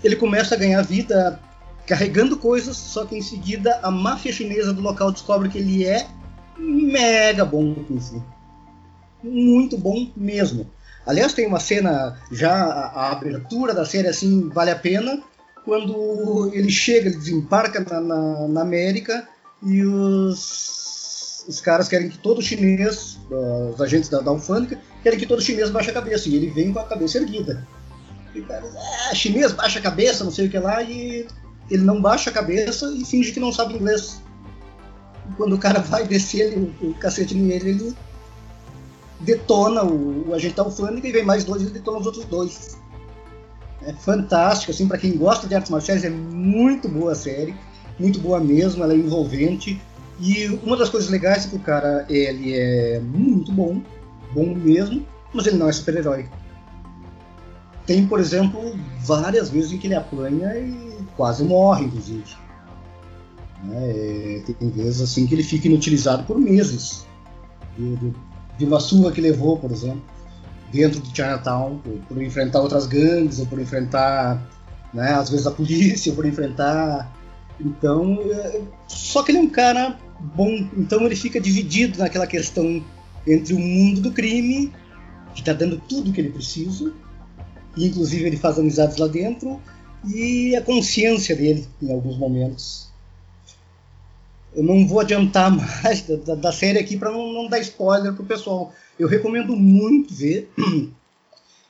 [0.02, 1.40] ele começa a ganhar vida
[1.86, 6.06] carregando coisas, só que em seguida a máfia chinesa do local descobre que ele é
[6.58, 8.24] mega bom com isso.
[9.22, 10.70] Muito bom mesmo.
[11.06, 15.22] Aliás, tem uma cena, já a, abertura da série, assim, vale a pena,
[15.64, 19.28] quando ele chega, ele desembarca na, na, na América
[19.62, 23.18] e os, os caras querem que todo chinês,
[23.72, 26.72] os agentes da, da alfândega, querem que todo chinês baixe a cabeça, e ele vem
[26.72, 27.66] com a cabeça erguida.
[28.34, 28.64] E o cara,
[29.10, 31.26] ah, chinês baixa a cabeça, não sei o que lá, e
[31.70, 34.22] ele não baixa a cabeça e finge que não sabe inglês.
[35.30, 37.96] E quando o cara vai descer ele, o, o cacete nele, ele
[39.24, 40.54] detona o, o agente
[41.02, 42.78] e vem mais dois e detona os outros dois.
[43.82, 47.54] É fantástico, assim, para quem gosta de artes marciais, é muito boa a série,
[47.98, 49.80] muito boa mesmo, ela é envolvente.
[50.20, 53.82] E uma das coisas legais é que o cara ele é muito bom,
[54.32, 56.26] bom mesmo, mas ele não é super-herói.
[57.86, 62.24] Tem, por exemplo, várias vezes em que ele apanha e quase morre, inclusive.
[63.70, 67.06] É, tem vezes assim que ele fica inutilizado por meses
[68.58, 70.02] de uma surra que levou, por exemplo,
[70.72, 74.42] dentro de Chinatown, por, por enfrentar outras gangues, ou por enfrentar,
[74.92, 77.12] né, às vezes, a polícia, ou por enfrentar.
[77.60, 79.98] Então, é, só que ele é um cara
[80.34, 82.82] bom, então ele fica dividido naquela questão
[83.26, 84.72] entre o mundo do crime,
[85.34, 86.92] que está dando tudo o que ele precisa,
[87.76, 89.60] e inclusive ele faz amizades lá dentro,
[90.06, 92.92] e a consciência dele em alguns momentos.
[94.54, 95.50] Eu não vou adiantar
[95.82, 98.72] mais da, da série aqui para não, não, dar spoiler pro pessoal.
[98.98, 100.50] Eu recomendo muito ver.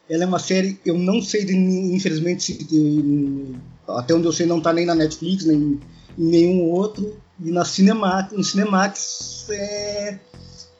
[0.08, 3.56] Ela é uma série, eu não sei, de, infelizmente, se,
[3.88, 5.80] até onde eu sei, não está nem na Netflix, nem
[6.18, 7.16] em nenhum outro.
[7.42, 10.18] E na Cinemax, no Cinemax, é,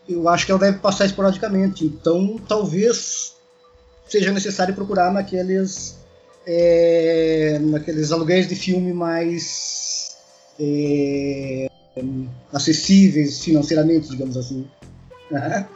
[0.07, 1.87] eu acho que ela deve passar esporadicamente.
[1.87, 3.35] Então, talvez
[4.07, 5.97] seja necessário procurar naqueles
[6.47, 10.17] é, naqueles aluguéis de filme mais
[10.61, 11.69] é,
[12.53, 14.67] acessíveis financeiramente, digamos assim.
[15.31, 15.67] Né?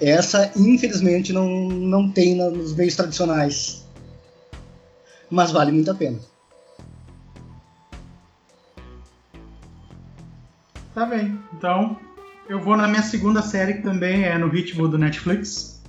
[0.00, 3.86] Essa, infelizmente, não, não tem nos meios tradicionais.
[5.30, 6.18] Mas vale muito a pena.
[10.94, 11.38] Tá bem.
[11.54, 11.98] Então,
[12.48, 15.82] eu vou na minha segunda série, que também é no ritmo do Netflix.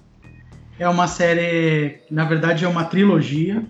[0.79, 3.65] É uma série, na verdade, é uma trilogia.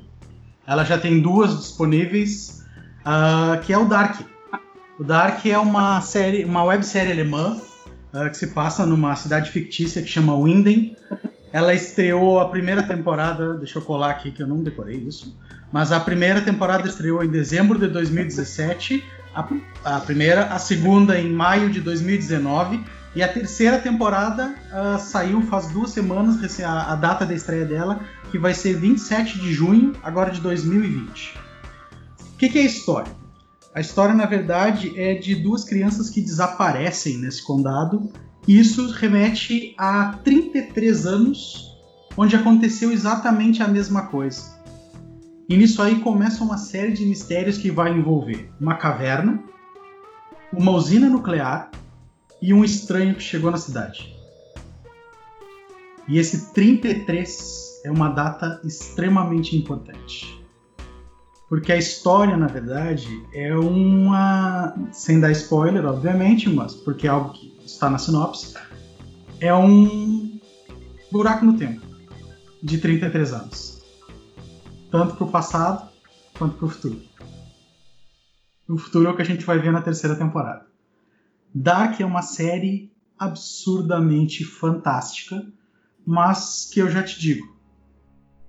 [0.66, 2.64] Ela já tem duas disponíveis,
[3.00, 4.22] uh, que é o Dark.
[5.00, 7.60] O Dark é uma série, uma websérie alemã
[8.14, 10.96] uh, que se passa numa cidade fictícia que chama Winden.
[11.52, 15.36] Ela estreou a primeira temporada, deixa eu colar aqui que eu não decorei isso,
[15.72, 19.04] mas a primeira temporada estreou em dezembro de 2017,
[19.34, 19.48] a,
[19.84, 22.84] a primeira, a segunda em maio de 2019
[23.16, 28.00] e a terceira temporada uh, saiu faz duas semanas, a, a, data da estreia dela,
[28.30, 31.36] que vai ser 27 de junho, agora de 2020.
[32.20, 33.23] O que, que é a história?
[33.74, 38.12] A história, na verdade, é de duas crianças que desaparecem nesse condado.
[38.48, 41.76] E isso remete a 33 anos,
[42.16, 44.62] onde aconteceu exatamente a mesma coisa.
[45.50, 49.44] E nisso aí começa uma série de mistérios que vai envolver uma caverna,
[50.52, 51.72] uma usina nuclear
[52.40, 54.14] e um estranho que chegou na cidade.
[56.08, 60.43] E esse 33 é uma data extremamente importante.
[61.54, 64.74] Porque a história, na verdade, é uma.
[64.92, 68.56] Sem dar spoiler, obviamente, mas porque é algo que está na sinopse.
[69.40, 70.40] É um
[71.12, 71.86] buraco no tempo
[72.64, 73.84] de 33 anos.
[74.90, 75.92] Tanto para o passado
[76.40, 77.00] quanto para o futuro.
[78.68, 80.66] O futuro é o que a gente vai ver na terceira temporada.
[81.54, 85.46] Dark é uma série absurdamente fantástica,
[86.04, 87.56] mas que eu já te digo,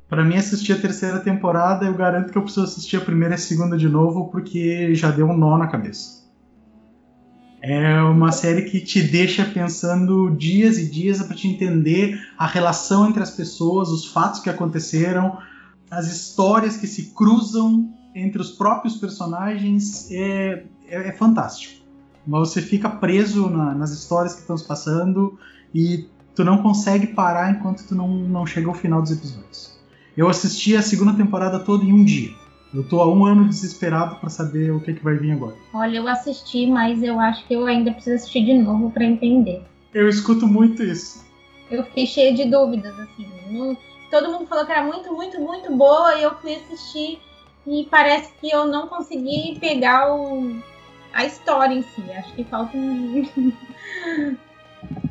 [0.09, 3.37] para mim, assistir a terceira temporada, eu garanto que eu preciso assistir a primeira e
[3.37, 6.25] a segunda de novo, porque já deu um nó na cabeça.
[7.63, 13.09] É uma série que te deixa pensando dias e dias para te entender a relação
[13.09, 15.39] entre as pessoas, os fatos que aconteceram,
[15.91, 20.11] as histórias que se cruzam entre os próprios personagens.
[20.11, 21.83] É, é, é fantástico.
[22.27, 25.39] Mas você fica preso na, nas histórias que estão se passando
[25.75, 29.74] e tu não consegue parar enquanto tu não, não chega ao final dos episódios.
[30.17, 32.33] Eu assisti a segunda temporada toda em um dia.
[32.73, 35.57] Eu tô há um ano desesperado para saber o que, que vai vir agora.
[35.73, 39.63] Olha, eu assisti, mas eu acho que eu ainda preciso assistir de novo para entender.
[39.93, 41.25] Eu escuto muito isso.
[41.71, 43.27] Eu fiquei cheia de dúvidas, assim.
[43.51, 43.77] Não...
[44.11, 47.21] Todo mundo falou que era muito, muito, muito boa e eu fui assistir
[47.67, 50.57] e parece que eu não consegui pegar o...
[51.13, 52.03] a história em si.
[52.13, 53.25] Acho que falta um.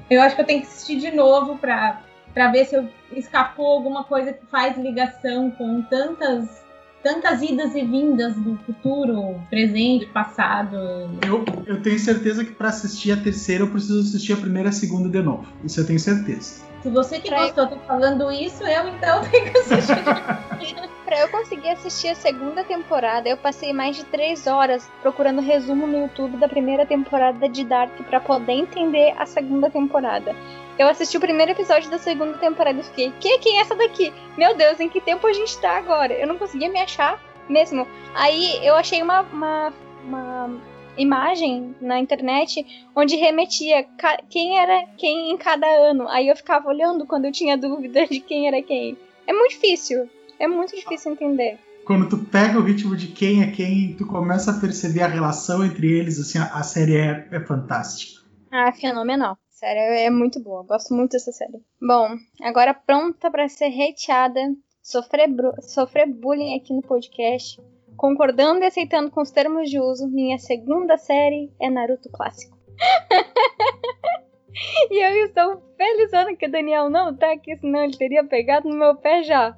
[0.10, 2.02] eu acho que eu tenho que assistir de novo para
[2.34, 6.64] para ver se eu escapou alguma coisa que faz ligação com tantas
[7.04, 10.78] tantas idas e vindas do futuro, presente, passado.
[11.22, 14.72] Eu, eu tenho certeza que para assistir a terceira eu preciso assistir a primeira e
[14.72, 15.46] a segunda de novo.
[15.66, 16.64] Isso eu tenho certeza.
[16.84, 19.96] Se você que pra gostou tá falando isso, eu então tenho que assistir.
[21.06, 25.88] pra eu conseguir assistir a segunda temporada, eu passei mais de três horas procurando resumo
[25.88, 30.36] no YouTube da primeira temporada de Dark para poder entender a segunda temporada.
[30.78, 34.14] Eu assisti o primeiro episódio da segunda temporada e fiquei, que, quem é essa daqui?
[34.38, 36.12] Meu Deus, em que tempo a gente tá agora?
[36.12, 37.18] Eu não conseguia me achar
[37.48, 37.88] mesmo.
[38.14, 40.50] Aí eu achei uma, uma, uma
[40.98, 43.86] imagem na internet onde remetia
[44.30, 46.08] quem era quem em cada ano.
[46.08, 48.98] Aí eu ficava olhando quando eu tinha dúvida de quem era quem.
[49.28, 50.10] É muito difícil.
[50.40, 51.60] É muito difícil entender.
[51.86, 55.66] Quando tu pega o ritmo de quem é quem, tu começa a perceber a relação
[55.66, 58.24] entre eles, assim, a, série é, é fantástica.
[58.50, 60.64] Ah, fenomenal série é muito boa.
[60.64, 61.64] Gosto muito dessa série.
[61.82, 64.42] Bom, agora pronta para ser hateada,
[64.82, 65.30] sofrer,
[65.62, 67.62] sofrer bullying aqui no podcast,
[68.04, 72.58] concordando e aceitando com os termos de uso, minha segunda série é Naruto Clássico.
[74.92, 78.76] e eu estou felizona que o Daniel não tá aqui, senão ele teria pegado no
[78.76, 79.56] meu pé já.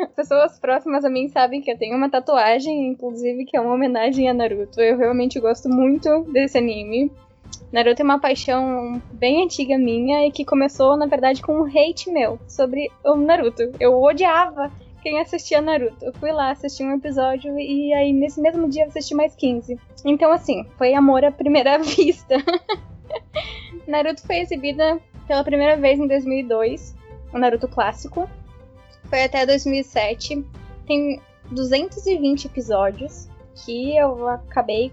[0.00, 3.74] As pessoas próximas a mim sabem que eu tenho uma tatuagem, inclusive, que é uma
[3.74, 4.80] homenagem a Naruto.
[4.80, 7.10] Eu realmente gosto muito desse anime.
[7.72, 12.12] Naruto é uma paixão bem antiga minha e que começou, na verdade, com um hate
[12.12, 13.72] meu sobre o Naruto.
[13.80, 16.04] Eu odiava quem assistia Naruto.
[16.04, 19.78] Eu fui lá assistir um episódio e aí nesse mesmo dia assisti mais 15.
[20.04, 22.36] Então, assim, foi amor à primeira vista.
[23.86, 26.94] Naruto foi exibida pela primeira vez em 2002,
[27.32, 28.28] o Naruto clássico.
[29.08, 30.44] Foi até 2007.
[30.86, 33.28] Tem 220 episódios
[33.64, 34.92] que eu acabei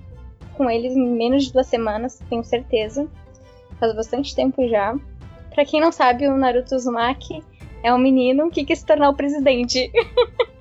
[0.55, 3.07] com eles em menos de duas semanas, tenho certeza.
[3.79, 4.95] Faz bastante tempo já.
[5.53, 7.43] Pra quem não sabe, o Naruto Uzumaki
[7.83, 9.91] é um menino que quis se tornar o presidente.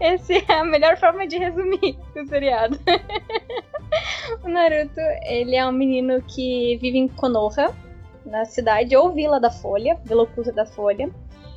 [0.00, 2.78] Essa é a melhor forma de resumir o seriado.
[4.42, 7.74] o Naruto, ele é um menino que vive em Konoha,
[8.24, 11.10] na cidade ou Vila da Folha, Vila Oculta da Folha.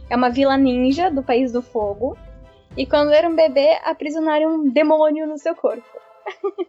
[0.09, 2.17] É uma vila ninja do País do Fogo.
[2.75, 5.83] E quando era um bebê, aprisionaram um demônio no seu corpo.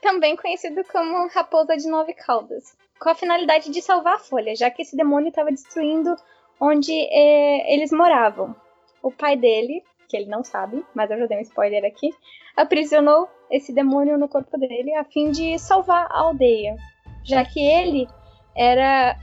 [0.00, 2.76] Também conhecido como Raposa de Nove Caudas.
[2.98, 6.16] Com a finalidade de salvar a Folha, já que esse demônio estava destruindo
[6.62, 8.54] onde é, eles moravam.
[9.02, 12.10] O pai dele, que ele não sabe, mas eu já dei um spoiler aqui,
[12.56, 16.76] aprisionou esse demônio no corpo dele a fim de salvar a aldeia,
[17.24, 18.06] já que ele
[18.54, 19.16] era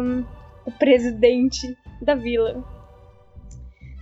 [0.00, 0.24] um,
[0.64, 2.62] o presidente da vila.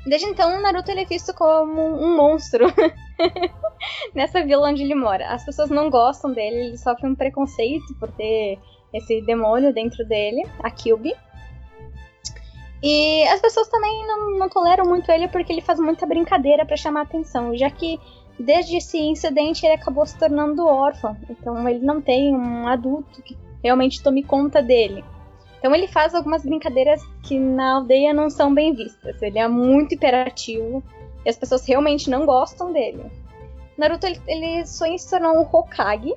[0.04, 2.66] Desde então, Naruto ele é visto como um monstro
[4.14, 5.28] nessa vila onde ele mora.
[5.28, 8.58] As pessoas não gostam dele, ele sofre um preconceito por ter
[8.92, 11.14] esse demônio dentro dele, a Kyubi.
[12.82, 16.76] E as pessoas também não, não toleram muito ele porque ele faz muita brincadeira para
[16.76, 18.00] chamar atenção, já que
[18.38, 21.16] desde esse incidente ele acabou se tornando órfão.
[21.28, 25.04] Então ele não tem um adulto que realmente tome conta dele.
[25.58, 29.20] Então ele faz algumas brincadeiras que na aldeia não são bem vistas.
[29.20, 30.82] Ele é muito hiperativo
[31.24, 33.04] e as pessoas realmente não gostam dele.
[33.76, 36.14] Naruto ele, ele sonha se tornar um Hokage,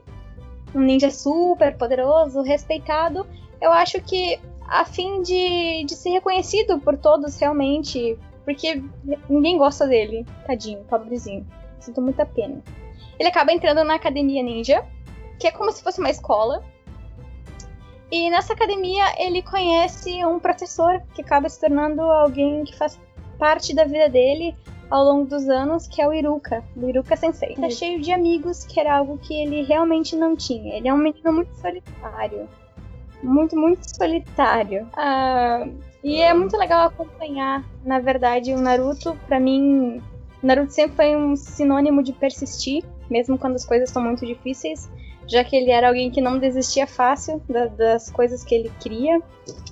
[0.74, 3.28] um ninja super poderoso, respeitado.
[3.62, 4.40] Eu acho que
[4.74, 8.84] a fim de, de ser reconhecido por todos realmente, porque
[9.30, 11.46] ninguém gosta dele, tadinho, pobrezinho.
[11.80, 12.64] Sinto muita pena.
[13.20, 14.84] Ele acaba entrando na academia ninja,
[15.40, 16.64] que é como se fosse uma escola.
[18.12, 23.00] E nessa academia ele conhece um professor que acaba se tornando alguém que faz
[23.38, 24.56] parte da vida dele
[24.90, 27.56] ao longo dos anos, que é o Iruka, o Iruka Sensei.
[27.56, 30.76] Tá cheio de amigos, que era algo que ele realmente não tinha.
[30.76, 32.50] Ele é um menino muito solitário
[33.24, 34.88] muito, muito solitário.
[34.94, 35.68] Ah,
[36.04, 39.18] e é muito legal acompanhar, na verdade, o Naruto.
[39.26, 40.02] Para mim,
[40.42, 44.90] Naruto sempre foi um sinônimo de persistir, mesmo quando as coisas estão muito difíceis,
[45.26, 49.22] já que ele era alguém que não desistia fácil da, das coisas que ele queria.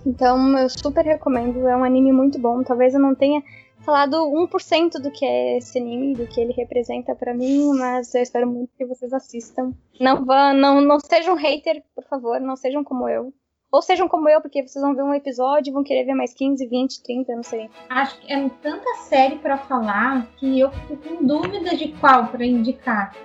[0.06, 1.68] Então, eu super recomendo.
[1.68, 2.64] É um anime muito bom.
[2.64, 3.44] Talvez eu não tenha
[3.82, 8.22] falado 1% do que é esse anime, do que ele representa para mim, mas eu
[8.22, 9.74] espero muito que vocês assistam.
[10.00, 13.34] Não, vão, não, não sejam hater, por favor, não sejam como eu.
[13.72, 16.34] Ou sejam como eu, porque vocês vão ver um episódio e vão querer ver mais
[16.34, 17.70] 15, 20, 30, não sei.
[17.90, 22.46] Acho que é tanta série para falar que eu fico com dúvida de qual para
[22.46, 23.16] indicar.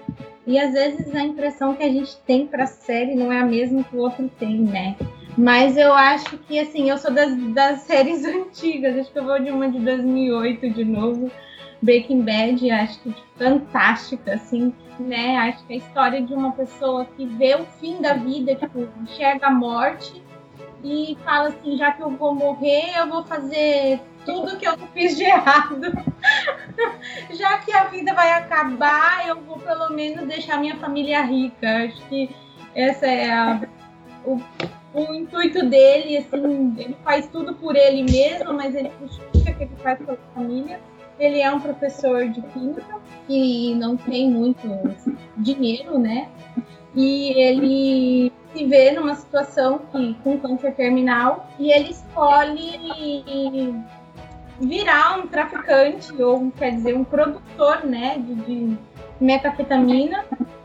[0.47, 3.83] E às vezes a impressão que a gente tem pra série não é a mesma
[3.83, 4.97] que o outro tem, né?
[5.37, 8.97] Mas eu acho que, assim, eu sou das, das séries antigas.
[8.97, 11.29] Acho que eu vou de uma de 2008 de novo.
[11.83, 15.37] Breaking Bad, acho que fantástica, assim, né?
[15.39, 19.49] Acho que a história de uma pessoa que vê o fim da vida, tipo, enxerga
[19.49, 20.25] a morte
[20.83, 25.17] e fala assim, já que eu vou morrer, eu vou fazer tudo que eu fiz
[25.17, 25.81] de errado.
[27.33, 31.85] já que a vida vai acabar, eu vou pelo menos deixar minha família rica.
[31.85, 32.35] Acho que
[32.75, 33.61] essa é a,
[34.25, 34.41] o,
[34.93, 39.77] o intuito dele, assim, ele faz tudo por ele mesmo, mas ele justifica que ele
[39.83, 40.81] faz pela família.
[41.19, 44.69] Ele é um professor de química e não tem muito
[45.39, 46.29] dinheiro, né?
[46.97, 53.75] E ele se vê numa situação que, com câncer terminal e ele escolhe
[54.59, 58.79] virar um traficante ou quer dizer um produtor né de, de
[59.21, 60.25] metafetamina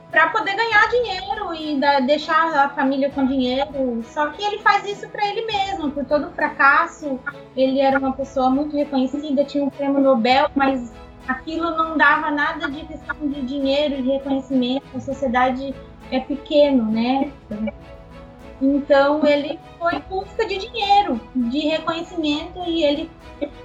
[0.10, 4.04] para poder ganhar dinheiro e da, deixar a família com dinheiro.
[4.04, 7.17] Só que ele faz isso para ele mesmo, por todo o fracasso.
[7.56, 10.91] Ele era uma pessoa muito reconhecida, tinha um prêmio Nobel, mas
[11.26, 14.84] aquilo não dava nada de questão de dinheiro, de reconhecimento.
[14.94, 15.74] A sociedade
[16.12, 17.32] é pequeno, né?
[18.62, 23.12] Então ele foi em busca de dinheiro, de reconhecimento e ele,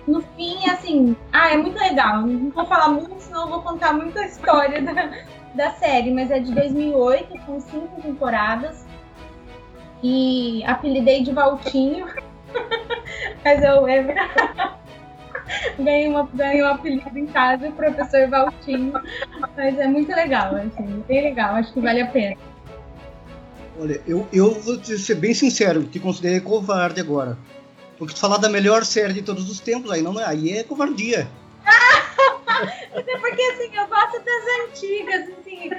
[0.07, 2.23] no fim, assim, ah, é muito legal.
[2.23, 5.13] Não vou falar muito, senão vou contar muita história da,
[5.55, 8.87] da série, mas é de 2008, com cinco temporadas.
[10.03, 12.07] E apelidei de Valtinho,
[13.45, 14.03] mas eu é
[15.79, 18.93] ganhei, uma, ganhei um apelido em casa, professor Valtinho.
[19.57, 22.37] Mas é muito legal, assim, bem legal, acho que vale a pena.
[23.79, 27.37] Olha, eu, eu vou ser bem sincero, te considerei covarde agora.
[27.99, 31.29] Porque tu falar da melhor série de todos os tempos, aí não aí é covardia.
[32.95, 35.71] Até porque assim, eu gosto das antigas, assim,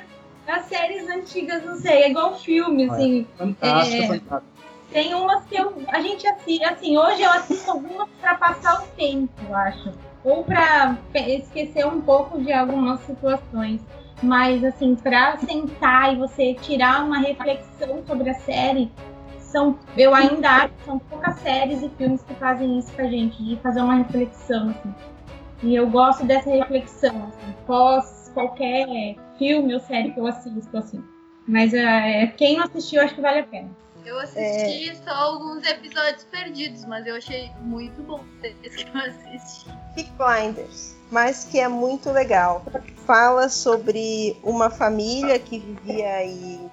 [0.48, 3.28] as séries antigas, não sei, é igual filme, assim.
[3.38, 4.57] Fantástico, é, fantástico.
[4.92, 8.88] Tem umas que eu, a gente assiste, assim, hoje eu assisto algumas para passar o
[8.96, 9.92] tempo, eu acho.
[10.24, 13.82] Ou para esquecer um pouco de algumas situações.
[14.22, 18.92] Mas, assim, para sentar e você tirar uma reflexão sobre a série,
[19.38, 23.08] são, eu ainda acho que são poucas séries e filmes que fazem isso com a
[23.08, 24.94] gente, de fazer uma reflexão, assim.
[25.64, 31.04] E eu gosto dessa reflexão, assim, pós qualquer filme ou série que eu assisto, assim.
[31.48, 33.70] Mas é, quem não assistiu, acho que vale a pena.
[34.08, 38.22] Eu assisti só alguns episódios perdidos, mas eu achei muito bom
[38.64, 39.70] esse que eu assisti.
[39.96, 42.64] Peak Blinders, mas que é muito legal.
[43.06, 46.72] Fala sobre uma família que vivia aí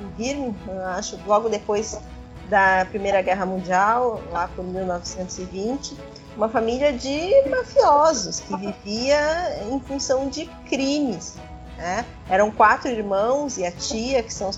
[0.00, 2.00] em Birmingham, acho, logo depois
[2.48, 5.94] da Primeira Guerra Mundial, lá por 1920.
[6.38, 11.36] Uma família de mafiosos que vivia em função de crimes.
[11.76, 12.06] Né?
[12.30, 14.56] Eram quatro irmãos e a tia, que são os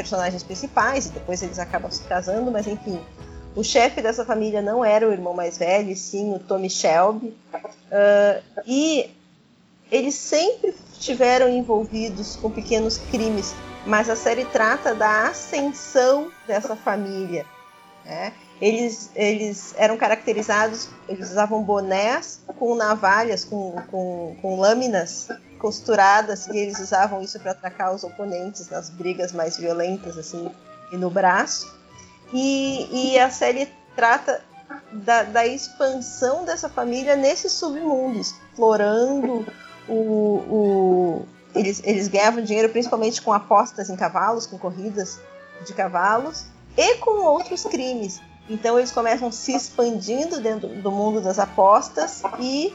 [0.00, 2.98] personagens principais, e depois eles acabam se casando, mas enfim.
[3.54, 7.36] O chefe dessa família não era o irmão mais velho, sim o Tommy Shelby.
[7.56, 9.10] Uh, e
[9.90, 17.44] eles sempre estiveram envolvidos com pequenos crimes, mas a série trata da ascensão dessa família.
[18.06, 18.32] Né?
[18.58, 25.28] Eles, eles eram caracterizados, eles usavam bonés com navalhas, com, com, com lâminas
[25.60, 30.50] costuradas e eles usavam isso para atacar os oponentes nas brigas mais violentas assim
[30.90, 31.72] e no braço.
[32.32, 34.42] E, e a série trata
[34.90, 39.46] da, da, expansão dessa família nesse submundo explorando
[39.88, 45.20] o, o eles, eles ganhavam dinheiro principalmente com apostas em cavalos com corridas
[45.66, 46.46] de cavalos
[46.76, 48.20] e com outros crimes.
[48.48, 52.72] Então eles começam se expandindo dentro do mundo das apostas e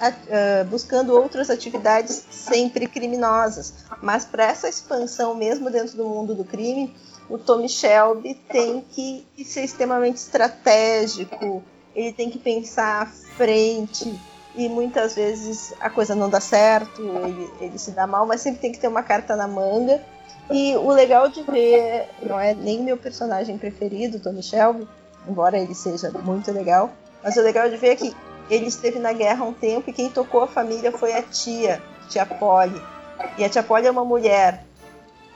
[0.00, 3.74] uh, buscando outras atividades sempre criminosas.
[4.02, 6.94] Mas para essa expansão, mesmo dentro do mundo do crime,
[7.28, 11.62] o Tommy Shelby tem que ser extremamente estratégico,
[11.94, 14.18] ele tem que pensar à frente.
[14.54, 18.60] E muitas vezes a coisa não dá certo, ele, ele se dá mal, mas sempre
[18.60, 20.00] tem que ter uma carta na manga.
[20.50, 24.88] E o legal de ver, não é nem meu personagem preferido, Tommy Shelby,
[25.28, 26.90] embora ele seja muito legal,
[27.22, 28.16] mas o legal de ver é que
[28.50, 32.24] ele esteve na guerra um tempo e quem tocou a família foi a tia, tia
[32.24, 32.80] Polly.
[33.38, 34.64] E a tia Polly é uma mulher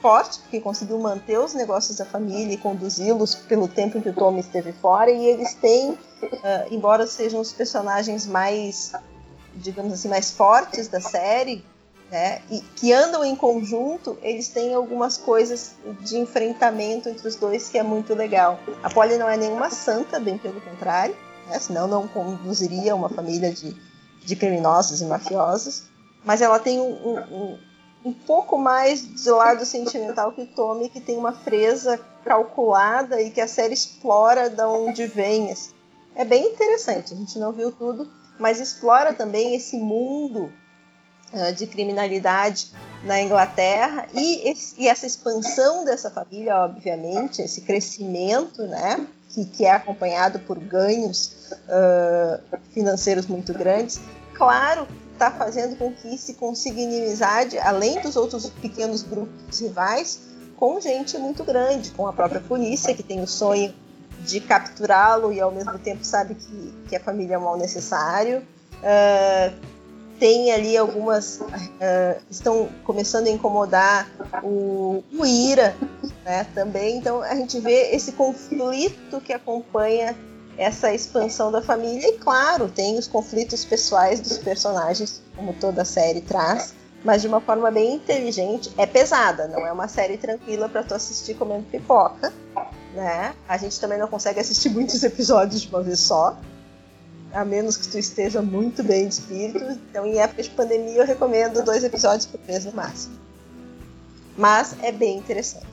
[0.01, 4.15] forte, que conseguiu manter os negócios da família e conduzi-los pelo tempo em que o
[4.15, 5.11] Tommy esteve fora.
[5.11, 5.99] E eles têm, uh,
[6.71, 8.93] embora sejam os personagens mais,
[9.55, 11.65] digamos assim, mais fortes da série,
[12.11, 17.69] né, e que andam em conjunto, eles têm algumas coisas de enfrentamento entre os dois
[17.69, 18.59] que é muito legal.
[18.83, 21.15] A Polly não é nenhuma santa, bem pelo contrário
[21.51, 21.59] né?
[21.59, 23.77] senão não conduziria uma família de,
[24.25, 25.85] de criminosos e mafiosos.
[26.25, 27.59] Mas ela tem um, um,
[28.05, 33.31] um pouco mais de lado sentimental que o Tommy, que tem uma fresa calculada e
[33.31, 35.51] que a série explora de onde vem.
[35.51, 35.73] Assim.
[36.15, 40.53] É bem interessante, a gente não viu tudo, mas explora também esse mundo
[41.33, 42.73] uh, de criminalidade
[43.05, 49.07] na Inglaterra e, e, essa expansão dessa família, obviamente, esse crescimento, né?
[49.35, 54.01] Que, que é acompanhado por ganhos uh, financeiros muito grandes,
[54.35, 60.21] claro, está fazendo com que se consiga inimizade, além dos outros pequenos grupos rivais,
[60.57, 63.75] com gente muito grande, com a própria polícia, que tem o sonho
[64.21, 68.43] de capturá-lo e ao mesmo tempo sabe que, que a família é um mal necessário.
[68.83, 69.80] Uh,
[70.21, 74.09] tem ali algumas uh, estão começando a incomodar
[74.45, 75.75] o, o Ira
[76.25, 76.99] né, também.
[76.99, 80.15] Então a gente vê esse conflito que acompanha
[80.57, 82.07] essa expansão da família.
[82.07, 87.41] E claro tem os conflitos pessoais dos personagens como toda série traz mas de uma
[87.41, 88.71] forma bem inteligente.
[88.77, 92.31] É pesada não é uma série tranquila para tu assistir comendo pipoca
[92.95, 93.35] né?
[93.49, 96.37] A gente também não consegue assistir muitos episódios de uma vez só
[97.33, 99.79] a menos que tu esteja muito bem de espírito.
[99.91, 103.15] Então, em época de pandemia, eu recomendo dois episódios por mês no máximo.
[104.37, 105.67] Mas é bem interessante.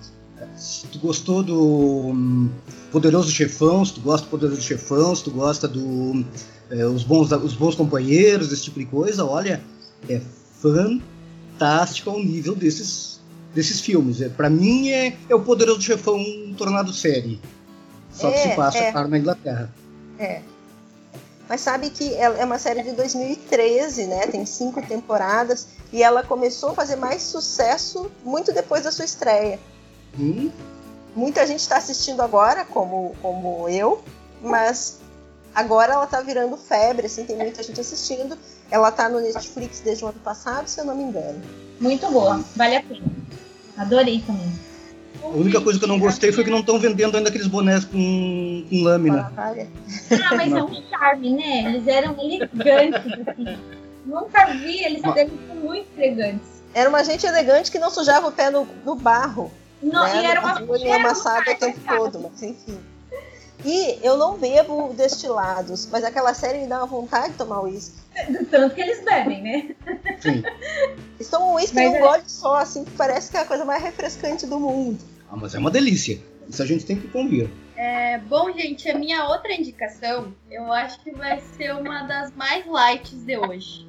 [0.55, 2.49] Se tu gostou do hum,
[2.91, 6.23] Poderoso Chefão, se tu gosta do Poderoso Chefão, se tu gosta do
[6.69, 9.61] é, os, bons, os bons companheiros, esse tipo de coisa, olha,
[10.07, 10.21] é
[10.61, 13.19] fantástico ao nível desses,
[13.53, 14.21] desses filmes.
[14.21, 16.23] É, para mim é, é o Poderoso Chefão
[16.57, 17.39] tornado série.
[18.11, 19.07] Só que se é, passa, é.
[19.07, 19.73] na Inglaterra.
[20.17, 20.41] É,
[21.47, 24.27] mas sabe que é uma série de 2013, né?
[24.27, 29.59] Tem cinco temporadas e ela começou a fazer mais sucesso muito depois da sua estreia.
[30.19, 30.51] Hum?
[31.15, 34.03] Muita gente está assistindo agora, como, como eu,
[34.41, 34.99] mas
[35.55, 38.37] agora ela está virando febre, assim, tem muita gente assistindo.
[38.69, 41.41] Ela está no Netflix desde o ano passado, se eu não me engano.
[41.79, 43.05] Muito boa, vale a pena.
[43.77, 44.66] Adorei também.
[45.33, 47.85] A única coisa que eu não gostei foi que não estão vendendo ainda aqueles bonés
[47.85, 49.31] com, com lâmina.
[49.37, 51.65] Ah, mas é um charme, né?
[51.65, 53.57] Eles eram elegantes, assim.
[54.05, 56.47] Nunca vi, eles eram muito elegantes.
[56.73, 59.51] Era uma gente elegante que não sujava o pé no, no barro.
[59.81, 60.21] Não, né?
[60.21, 62.79] e era Não uma uma amassado o tempo todo, mas enfim.
[63.65, 67.97] E eu não bebo destilados, mas aquela série me dá uma vontade de tomar uísque.
[68.29, 69.75] Do tanto que eles bebem, né?
[70.19, 70.43] Sim.
[71.15, 73.81] Eles tomam uísque num é- gole só, assim, que parece que é a coisa mais
[73.81, 74.99] refrescante do mundo.
[75.29, 76.19] Ah, mas é uma delícia.
[76.49, 77.49] Isso a gente tem que convir.
[77.75, 82.65] É, bom, gente, a minha outra indicação, eu acho que vai ser uma das mais
[82.65, 83.85] lights de hoje.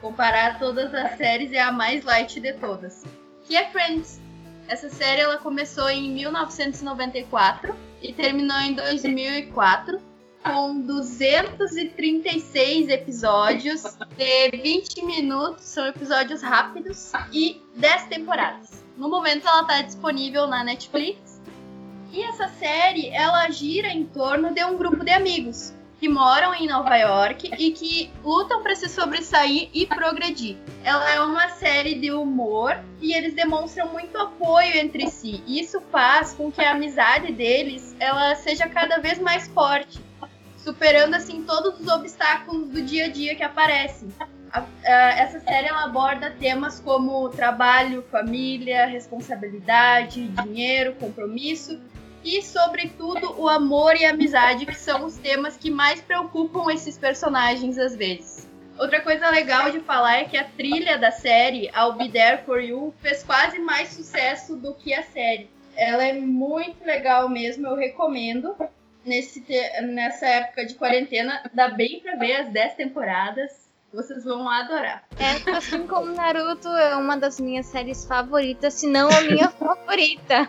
[0.00, 3.04] Comparar todas as séries, é a mais light de todas.
[3.44, 4.20] Que é Friends.
[4.68, 10.00] Essa série ela começou em 1994 e terminou em 2004
[10.42, 13.82] com 236 episódios
[14.16, 18.82] de 20 minutos, são episódios rápidos e 10 temporadas.
[19.00, 21.40] No momento ela está disponível na Netflix
[22.12, 26.68] e essa série, ela gira em torno de um grupo de amigos que moram em
[26.68, 30.58] Nova York e que lutam para se sobressair e progredir.
[30.84, 35.42] Ela é uma série de humor e eles demonstram muito apoio entre si.
[35.46, 39.98] Isso faz com que a amizade deles ela seja cada vez mais forte,
[40.58, 44.10] superando assim todos os obstáculos do dia a dia que aparecem.
[44.52, 44.90] A- a-
[45.20, 51.80] essa série ela aborda temas como trabalho, família, responsabilidade, dinheiro, compromisso
[52.24, 56.98] e, sobretudo, o amor e a amizade, que são os temas que mais preocupam esses
[56.98, 58.48] personagens às vezes.
[58.78, 62.60] Outra coisa legal de falar é que a trilha da série, I'll Be There For
[62.60, 65.48] You, fez quase mais sucesso do que a série.
[65.76, 68.54] Ela é muito legal mesmo, eu recomendo.
[69.04, 69.42] Nesse
[69.82, 73.69] nessa época de quarentena, dá bem pra ver as 10 temporadas.
[73.92, 75.02] Vocês vão adorar.
[75.18, 80.48] É, assim como Naruto é uma das minhas séries favoritas, se não a minha favorita.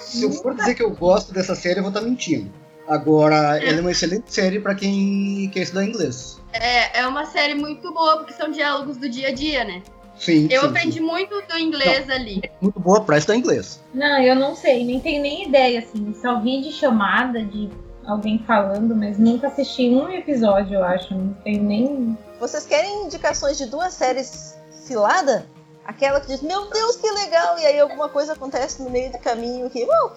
[0.00, 2.52] Se eu for dizer que eu gosto dessa série, eu vou estar mentindo.
[2.88, 6.40] Agora, ela é uma excelente série pra quem quer estudar inglês.
[6.52, 9.82] É, é uma série muito boa, porque são diálogos do dia a dia, né?
[10.18, 11.00] Sim, Eu sim, aprendi sim.
[11.00, 12.42] muito do inglês ali.
[12.60, 13.80] Muito boa pra estudar inglês.
[13.94, 16.12] Não, eu não sei, nem tenho nem ideia, assim.
[16.20, 17.70] Só vi de chamada de
[18.08, 21.14] alguém falando, mas nunca assisti um episódio, eu acho.
[21.14, 22.18] Não tenho nem.
[22.40, 25.46] Vocês querem indicações de duas séries cilada?
[25.84, 27.58] Aquela que diz, meu Deus, que legal!
[27.58, 30.12] E aí alguma coisa acontece no meio do caminho que, bom,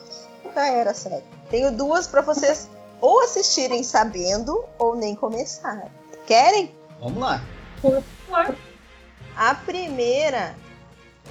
[0.53, 1.23] já era a série.
[1.49, 2.69] Tenho duas pra vocês
[2.99, 5.89] ou assistirem sabendo ou nem começar.
[6.25, 6.75] Querem?
[6.99, 7.41] Vamos lá.
[7.81, 8.55] Por favor.
[9.35, 10.53] A primeira,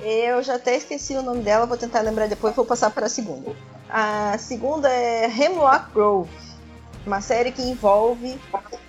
[0.03, 3.11] eu já até esqueci o nome dela, vou tentar lembrar depois, vou passar para a
[3.11, 3.55] segunda.
[3.89, 6.31] A segunda é Hemlock Grove,
[7.07, 8.39] uma série que envolve.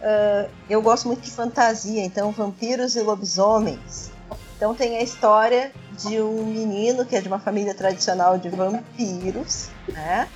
[0.02, 4.12] ah, eu gosto muito de fantasia, então vampiros e lobisomens.
[4.56, 9.70] Então tem a história de um menino que é de uma família tradicional de vampiros,
[9.88, 10.28] né?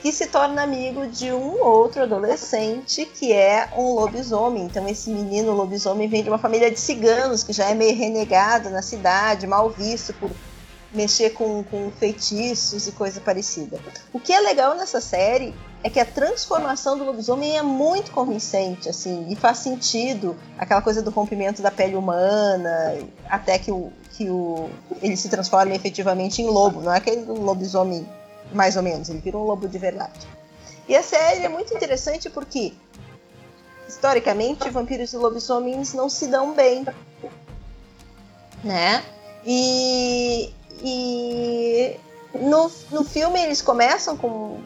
[0.00, 4.64] Que se torna amigo de um outro adolescente que é um lobisomem.
[4.64, 8.70] Então esse menino lobisomem vem de uma família de ciganos que já é meio renegado
[8.70, 10.30] na cidade, mal visto por
[10.92, 13.80] mexer com, com feitiços e coisa parecida.
[14.12, 18.88] O que é legal nessa série é que a transformação do lobisomem é muito convincente,
[18.88, 24.28] assim, e faz sentido aquela coisa do rompimento da pele humana, até que o, que
[24.28, 24.70] o
[25.00, 28.06] ele se transforma efetivamente em lobo, não é aquele lobisomem
[28.52, 30.26] mais ou menos, ele vira um lobo de verdade.
[30.88, 32.72] E a série é muito interessante porque
[33.88, 36.84] historicamente vampiros e lobisomens não se dão bem,
[38.62, 39.02] né?
[39.44, 40.52] E,
[40.82, 41.96] e
[42.34, 44.60] no, no filme eles começam com,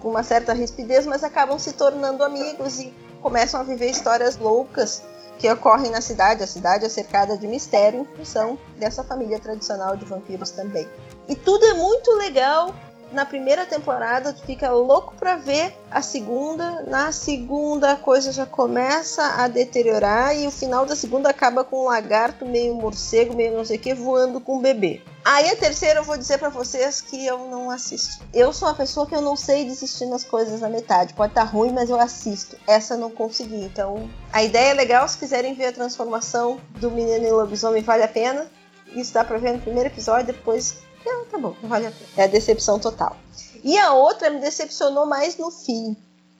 [0.00, 5.02] com uma certa rispidez, mas acabam se tornando amigos e começam a viver histórias loucas
[5.38, 6.42] que ocorrem na cidade.
[6.42, 10.88] A cidade é cercada de mistério em função dessa família tradicional de vampiros também.
[11.28, 12.74] E tudo é muito legal.
[13.14, 16.82] Na primeira temporada tu fica louco pra ver a segunda.
[16.82, 21.82] Na segunda a coisa já começa a deteriorar e o final da segunda acaba com
[21.82, 25.00] um lagarto meio morcego, meio não sei o que, voando com um bebê.
[25.24, 28.20] Aí a terceira eu vou dizer pra vocês que eu não assisti.
[28.32, 31.14] Eu sou uma pessoa que eu não sei desistir nas coisas na metade.
[31.14, 32.56] Pode estar ruim, mas eu assisto.
[32.66, 33.64] Essa eu não consegui.
[33.64, 35.06] Então, a ideia é legal.
[35.06, 38.46] Se quiserem ver a transformação do menino em lobisomem, vale a pena.
[38.88, 40.83] Isso dá pra ver no primeiro episódio, depois.
[41.04, 42.10] Não, tá bom, não vale a pena.
[42.16, 43.16] É a decepção total.
[43.62, 45.96] E a outra me decepcionou mais no fim.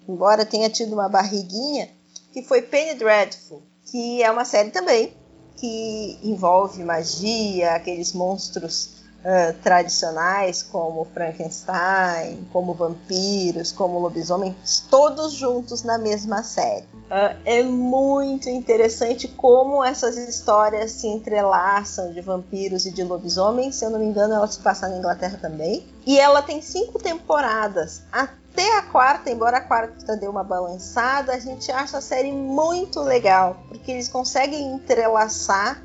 [0.08, 1.90] Embora tenha tido uma barriguinha,
[2.32, 5.14] que foi Penny Dreadful, que é uma série também
[5.56, 15.82] que envolve magia, aqueles monstros ah, tradicionais como Frankenstein, como vampiros, como lobisomens, todos juntos
[15.82, 16.86] na mesma série.
[17.16, 23.76] Ah, é muito interessante como essas histórias se entrelaçam de vampiros e de lobisomens.
[23.76, 25.86] Se eu não me engano, ela se passa na Inglaterra também.
[26.04, 28.02] E ela tem cinco temporadas.
[28.10, 32.98] Até a quarta, embora a quarta dê uma balançada, a gente acha a série muito
[33.00, 35.80] legal, porque eles conseguem entrelaçar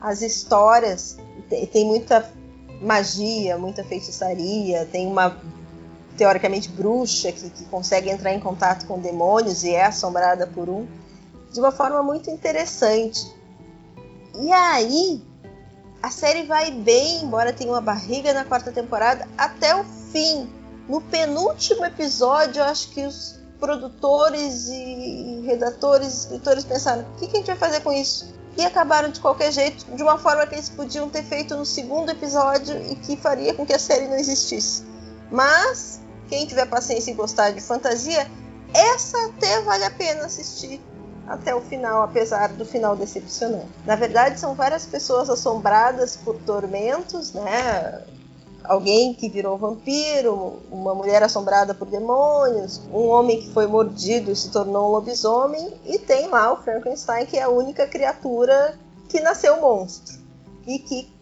[0.00, 1.18] as histórias.
[1.74, 2.26] Tem muita
[2.80, 5.36] magia, muita feitiçaria, tem uma
[6.20, 10.86] teoricamente bruxa que, que consegue entrar em contato com demônios e é assombrada por um,
[11.50, 13.26] de uma forma muito interessante.
[14.38, 15.24] E aí,
[16.02, 20.46] a série vai bem, embora tenha uma barriga na quarta temporada, até o fim.
[20.86, 27.36] No penúltimo episódio, eu acho que os produtores e redatores, escritores pensaram: o que, que
[27.36, 28.28] a gente vai fazer com isso?
[28.58, 32.10] E acabaram de qualquer jeito, de uma forma que eles podiam ter feito no segundo
[32.10, 34.84] episódio e que faria com que a série não existisse.
[35.30, 36.00] Mas,
[36.30, 38.26] quem tiver paciência e gostar de fantasia,
[38.72, 40.80] essa até vale a pena assistir
[41.26, 43.68] até o final, apesar do final decepcionante.
[43.84, 48.04] Na verdade, são várias pessoas assombradas por tormentos, né?
[48.62, 54.36] Alguém que virou vampiro, uma mulher assombrada por demônios, um homem que foi mordido e
[54.36, 58.78] se tornou um lobisomem, e tem lá o Frankenstein, que é a única criatura
[59.08, 60.20] que nasceu monstro
[60.66, 61.12] e que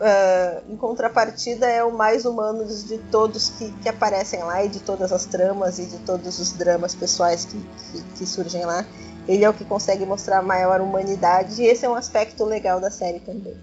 [0.00, 4.80] Uh, em contrapartida, é o mais humano de todos que, que, aparecem lá e de
[4.80, 8.84] todas as tramas e de todos os dramas pessoais que, que, que surgem lá.
[9.28, 12.90] Ele é o que consegue mostrar maior humanidade e esse é um aspecto legal da
[12.90, 13.56] série também.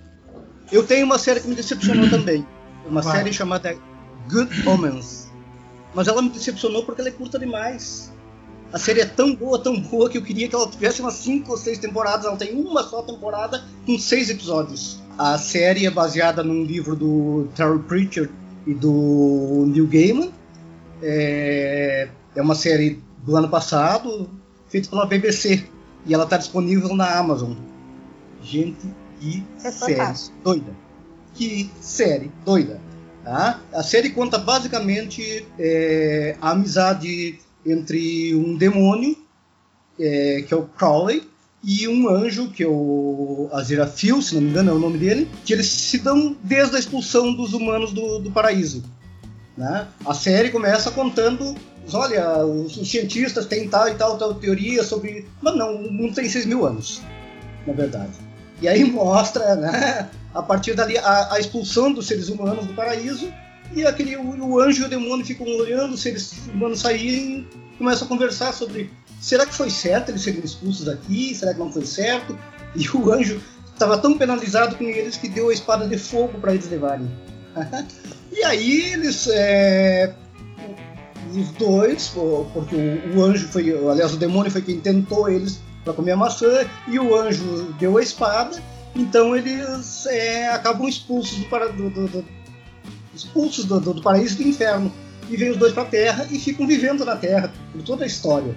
[0.72, 2.46] Eu tenho uma série que me decepcionou também.
[2.86, 3.18] Uma Vai.
[3.18, 3.76] série chamada
[4.32, 5.28] Good Omens.
[5.94, 8.12] Mas ela me decepcionou porque ela é curta demais.
[8.72, 11.50] A série é tão boa, tão boa, que eu queria que ela tivesse umas 5
[11.50, 12.26] ou 6 temporadas.
[12.26, 14.99] Ela tem uma só temporada com 6 episódios.
[15.20, 18.32] A série é baseada num livro do Terry Pritchard
[18.66, 20.32] e do Neil Gaiman.
[21.04, 24.30] É, é uma série do ano passado,
[24.70, 25.68] feito pela BBC.
[26.06, 27.52] E ela está disponível na Amazon.
[28.42, 28.88] Gente,
[29.20, 30.38] que é série fantástico.
[30.42, 30.72] doida.
[31.34, 32.80] Que série doida.
[33.22, 33.60] Tá?
[33.74, 39.18] A série conta basicamente é, a amizade entre um demônio,
[40.00, 41.29] é, que é o Crowley,
[41.64, 45.30] e um anjo, que é o Aziraphale, se não me engano é o nome dele,
[45.44, 48.84] que eles se dão desde a expulsão dos humanos do, do paraíso.
[49.58, 49.88] Né?
[50.06, 51.56] A série começa contando
[51.94, 55.28] olha, os, os, cientistas têm tal e tal, tal teoria sobre.
[55.42, 57.02] Mas não, o mundo tem 6 mil anos,
[57.66, 58.14] na verdade.
[58.62, 63.32] E aí mostra, né, a partir dali, a, a expulsão dos seres humanos do paraíso,
[63.74, 67.48] e aquele, o, o, anjo e o demônio ficam olhando os seres humanos saírem
[67.78, 71.36] começam a conversar sobre será que foi certo eles serem expulsos daqui?
[71.36, 72.38] Será que não foi certo?
[72.76, 73.42] E o anjo
[73.74, 77.10] estava tão penalizado com eles que deu a espada de fogo para eles levarem.
[78.32, 80.14] e aí eles é,
[81.34, 82.10] os dois,
[82.54, 86.18] porque o, o, anjo foi, aliás, o demônio foi quem tentou eles para comer a
[86.18, 88.62] maçã e o anjo deu a espada,
[88.96, 92.26] então eles é, acabam expulsos do, para, do, do, do
[93.14, 94.92] expulsos do, do, paraíso e do inferno
[95.30, 98.08] e vêm os dois para a Terra e ficam vivendo na Terra por toda a
[98.08, 98.56] história,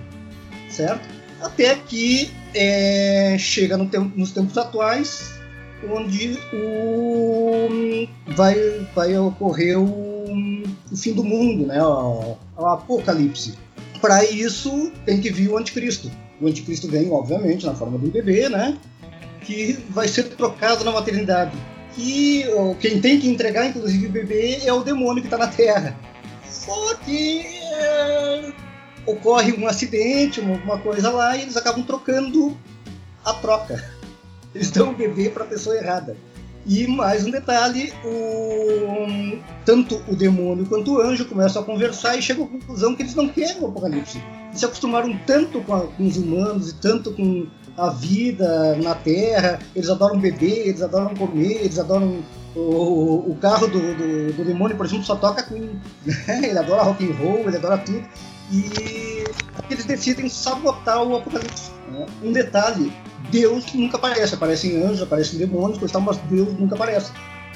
[0.72, 1.08] certo?
[1.40, 5.32] Até que é, chega no nos tempos atuais,
[5.90, 8.56] onde o, vai,
[8.94, 10.12] vai ocorrer o
[10.92, 11.82] o fim do mundo, né?
[11.82, 13.54] O, o apocalipse.
[14.00, 16.10] Para isso tem que vir o anticristo.
[16.40, 18.76] O anticristo vem, obviamente, na forma de um bebê, né?
[19.40, 21.56] Que vai ser trocado na maternidade.
[21.96, 22.44] E
[22.80, 25.96] quem tem que entregar, inclusive, o bebê é o demônio que está na Terra.
[26.48, 28.52] Só que é,
[29.06, 32.56] ocorre um acidente, alguma coisa lá, e eles acabam trocando
[33.24, 33.82] a troca.
[34.54, 36.14] Eles dão o bebê para a pessoa errada.
[36.66, 42.22] E mais um detalhe, o, tanto o demônio quanto o anjo começam a conversar e
[42.22, 44.22] chegam à conclusão que eles não querem o apocalipse.
[44.48, 47.46] Eles se acostumaram tanto com, a, com os humanos e tanto com
[47.76, 52.22] a vida na Terra, eles adoram beber, eles adoram comer, eles adoram
[52.54, 55.58] o, o carro do, do, do, demônio, por exemplo, só toca com
[56.04, 56.40] né?
[56.44, 58.04] ele adora rock and roll, ele adora tudo
[58.52, 59.24] e
[59.70, 61.70] eles decidem sabotar o apocalipse.
[61.90, 62.06] Né?
[62.22, 62.92] Um detalhe
[63.30, 64.34] Deus nunca aparece.
[64.34, 67.10] Aparecem anjos, aparecem demônios, coisa mas Deus nunca aparece.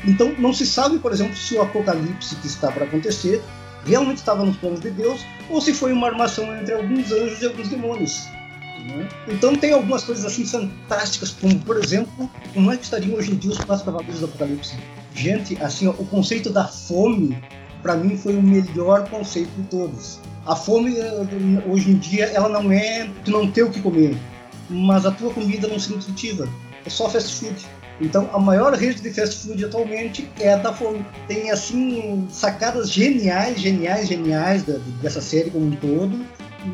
[0.04, 3.42] Então não se sabe, por exemplo, se o apocalipse que está para acontecer
[3.84, 7.46] realmente estava nos planos de Deus ou se foi uma armação entre alguns anjos e
[7.46, 8.26] alguns demônios.
[8.86, 9.08] Né?
[9.28, 13.36] Então tem algumas coisas assim fantásticas, como por exemplo, como é que estariam hoje em
[13.36, 14.76] dia os quatro cavaleiros do Apocalipse?
[15.14, 17.36] Gente, assim, ó, o conceito da fome
[17.82, 20.18] para mim foi o melhor conceito de todos.
[20.46, 21.26] A fome eh,
[21.66, 24.16] hoje em dia ela não é de não ter o que comer,
[24.70, 26.48] mas a tua comida não se nutritiva.
[26.84, 27.66] É só fast food.
[28.00, 31.04] Então, a maior rede de fast food atualmente é a da Fome.
[31.26, 34.62] Tem, assim, sacadas geniais, geniais, geniais
[35.02, 36.24] dessa série como um todo.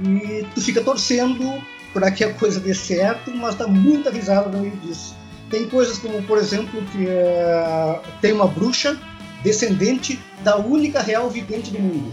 [0.04, 1.62] E tu fica torcendo
[1.94, 5.14] para que a coisa dê certo, mas dá muita risada no meio disso.
[5.48, 8.98] Tem coisas como, por exemplo, que uh, tem uma bruxa
[9.42, 12.12] descendente da única real vidente do mundo.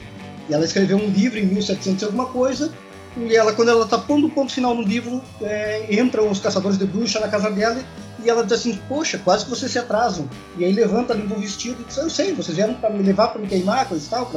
[0.49, 2.71] E ela escreveu um livro em 1700 alguma coisa,
[3.17, 6.77] e ela, quando ela tá pondo o ponto final no livro, é, entram os caçadores
[6.77, 7.81] de bruxa na casa dela
[8.23, 10.29] e ela diz assim, poxa, quase que vocês se atrasam.
[10.57, 13.29] E aí levanta ali no vestido e diz, eu sei, vocês vieram para me levar
[13.29, 14.31] para me queimar, coisa e tal,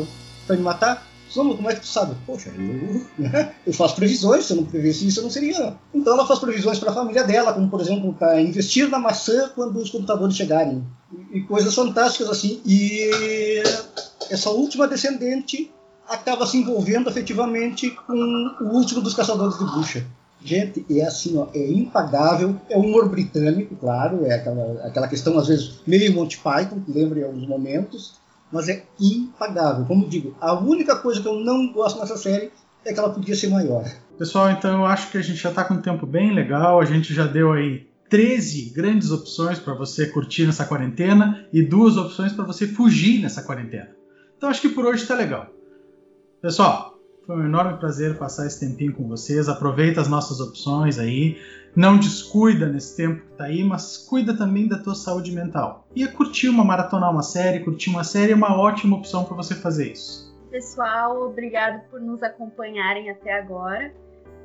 [0.46, 1.06] para me matar.
[1.28, 2.14] Soma, como é que tu sabe?
[2.26, 3.06] Poxa, eu,
[3.66, 5.74] eu faço previsões, se eu não prevesse isso, eu não seria.
[5.94, 9.50] Então ela faz previsões para a família dela, como por exemplo, para investir na maçã
[9.54, 10.84] quando os computadores chegarem.
[11.32, 12.60] E, e coisas fantásticas assim.
[12.66, 13.62] E
[14.30, 15.70] essa última descendente
[16.09, 18.14] acaba se envolvendo afetivamente com
[18.61, 20.07] o último dos caçadores de bruxa.
[20.44, 25.46] Gente, é assim, ó, é impagável, é humor britânico, claro, é aquela, aquela questão, às
[25.46, 28.14] vezes, meio Monty Python, que lembra em alguns momentos,
[28.50, 29.84] mas é impagável.
[29.84, 32.50] Como digo, a única coisa que eu não gosto nessa série
[32.84, 33.84] é que ela podia ser maior.
[34.18, 36.84] Pessoal, então eu acho que a gente já está com um tempo bem legal, a
[36.84, 42.32] gente já deu aí 13 grandes opções para você curtir nessa quarentena e duas opções
[42.32, 43.90] para você fugir nessa quarentena.
[44.36, 45.46] Então acho que por hoje está legal.
[46.43, 49.49] Pessoal, foi um enorme prazer passar esse tempinho com vocês.
[49.49, 51.40] Aproveita as nossas opções aí.
[51.76, 55.86] Não descuida nesse tempo que tá aí, mas cuida também da tua saúde mental.
[55.95, 59.36] E é curtir uma maratonar uma série, curtir uma série é uma ótima opção para
[59.36, 60.36] você fazer isso.
[60.51, 63.95] Pessoal, obrigado por nos acompanharem até agora.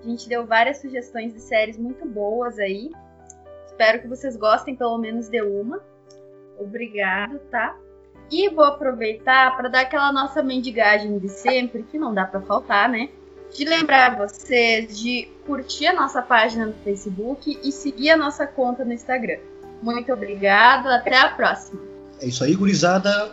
[0.03, 2.91] A gente deu várias sugestões de séries muito boas aí.
[3.65, 5.81] Espero que vocês gostem pelo menos de uma.
[6.59, 7.75] Obrigado, tá?
[8.29, 12.89] E vou aproveitar para dar aquela nossa mendigagem de sempre, que não dá para faltar,
[12.89, 13.09] né?
[13.53, 18.83] De lembrar vocês de curtir a nossa página no Facebook e seguir a nossa conta
[18.83, 19.39] no Instagram.
[19.81, 21.79] Muito obrigada, até a próxima.
[22.19, 23.31] É isso aí, gurizada.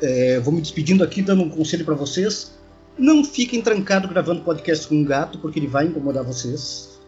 [0.00, 2.52] É, vou me despedindo aqui, dando um conselho para vocês.
[2.96, 7.00] Não fiquem trancados gravando podcast com um gato, porque ele vai incomodar vocês.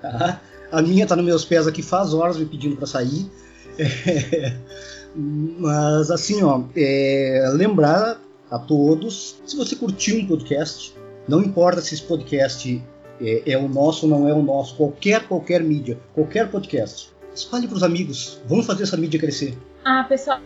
[0.00, 0.40] Tá?
[0.70, 3.30] A minha tá nos meus pés aqui faz horas me pedindo para sair.
[3.78, 4.56] É,
[5.14, 10.94] mas assim, ó, é, lembrar a todos, se você curtiu um podcast,
[11.28, 12.82] não importa se esse podcast
[13.20, 17.66] é, é o nosso ou não é o nosso, qualquer, qualquer mídia, qualquer podcast, espalhe
[17.66, 19.56] para os amigos, vamos fazer essa mídia crescer.
[19.84, 20.40] Ah, pessoal,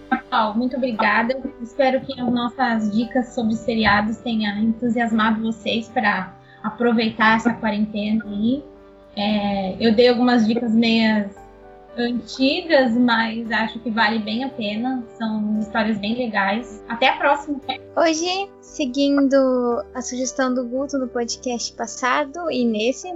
[0.57, 1.41] muito obrigada.
[1.63, 8.65] Espero que as nossas dicas sobre seriados tenham entusiasmado vocês para aproveitar essa quarentena aí.
[9.17, 11.31] É, eu dei algumas dicas meias
[11.99, 15.05] antigas, mas acho que vale bem a pena.
[15.19, 16.83] São histórias bem legais.
[16.89, 17.61] Até a próxima.
[17.97, 23.09] Hoje, seguindo a sugestão do Guto no podcast passado e nesse,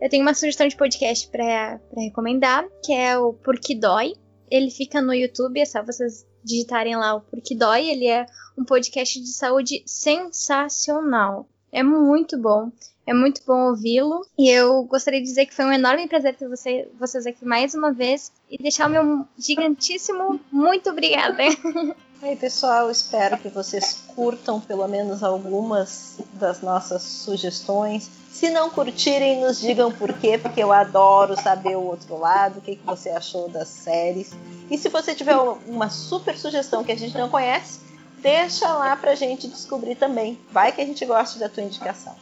[0.00, 4.14] eu tenho uma sugestão de podcast para recomendar, que é o Porque Dói.
[4.50, 7.88] Ele fica no YouTube, é só vocês digitarem lá o Porque Dói.
[7.88, 11.48] Ele é um podcast de saúde sensacional.
[11.72, 12.70] É muito bom.
[13.06, 14.26] É muito bom ouvi-lo.
[14.38, 17.74] E eu gostaria de dizer que foi um enorme prazer ter você, vocês aqui mais
[17.74, 21.42] uma vez e deixar o meu gigantíssimo muito obrigada.
[22.22, 28.10] Aí, pessoal, espero que vocês curtam pelo menos algumas das nossas sugestões.
[28.32, 32.62] Se não curtirem, nos digam por quê, porque eu adoro saber o outro lado, o
[32.62, 34.32] que, que você achou das séries.
[34.70, 37.80] E se você tiver uma super sugestão que a gente não conhece,
[38.22, 40.38] deixa lá pra gente descobrir também.
[40.50, 42.16] Vai que a gente gosta da tua indicação.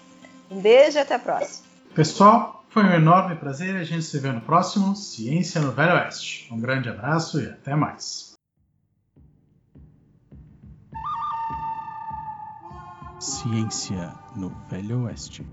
[0.53, 1.67] Um beijo e até a próxima.
[1.95, 3.75] Pessoal, foi um enorme prazer.
[3.77, 6.47] A gente se vê no próximo Ciência no Velho Oeste.
[6.53, 8.33] Um grande abraço e até mais.
[13.19, 15.47] Ciência no Velho Oeste.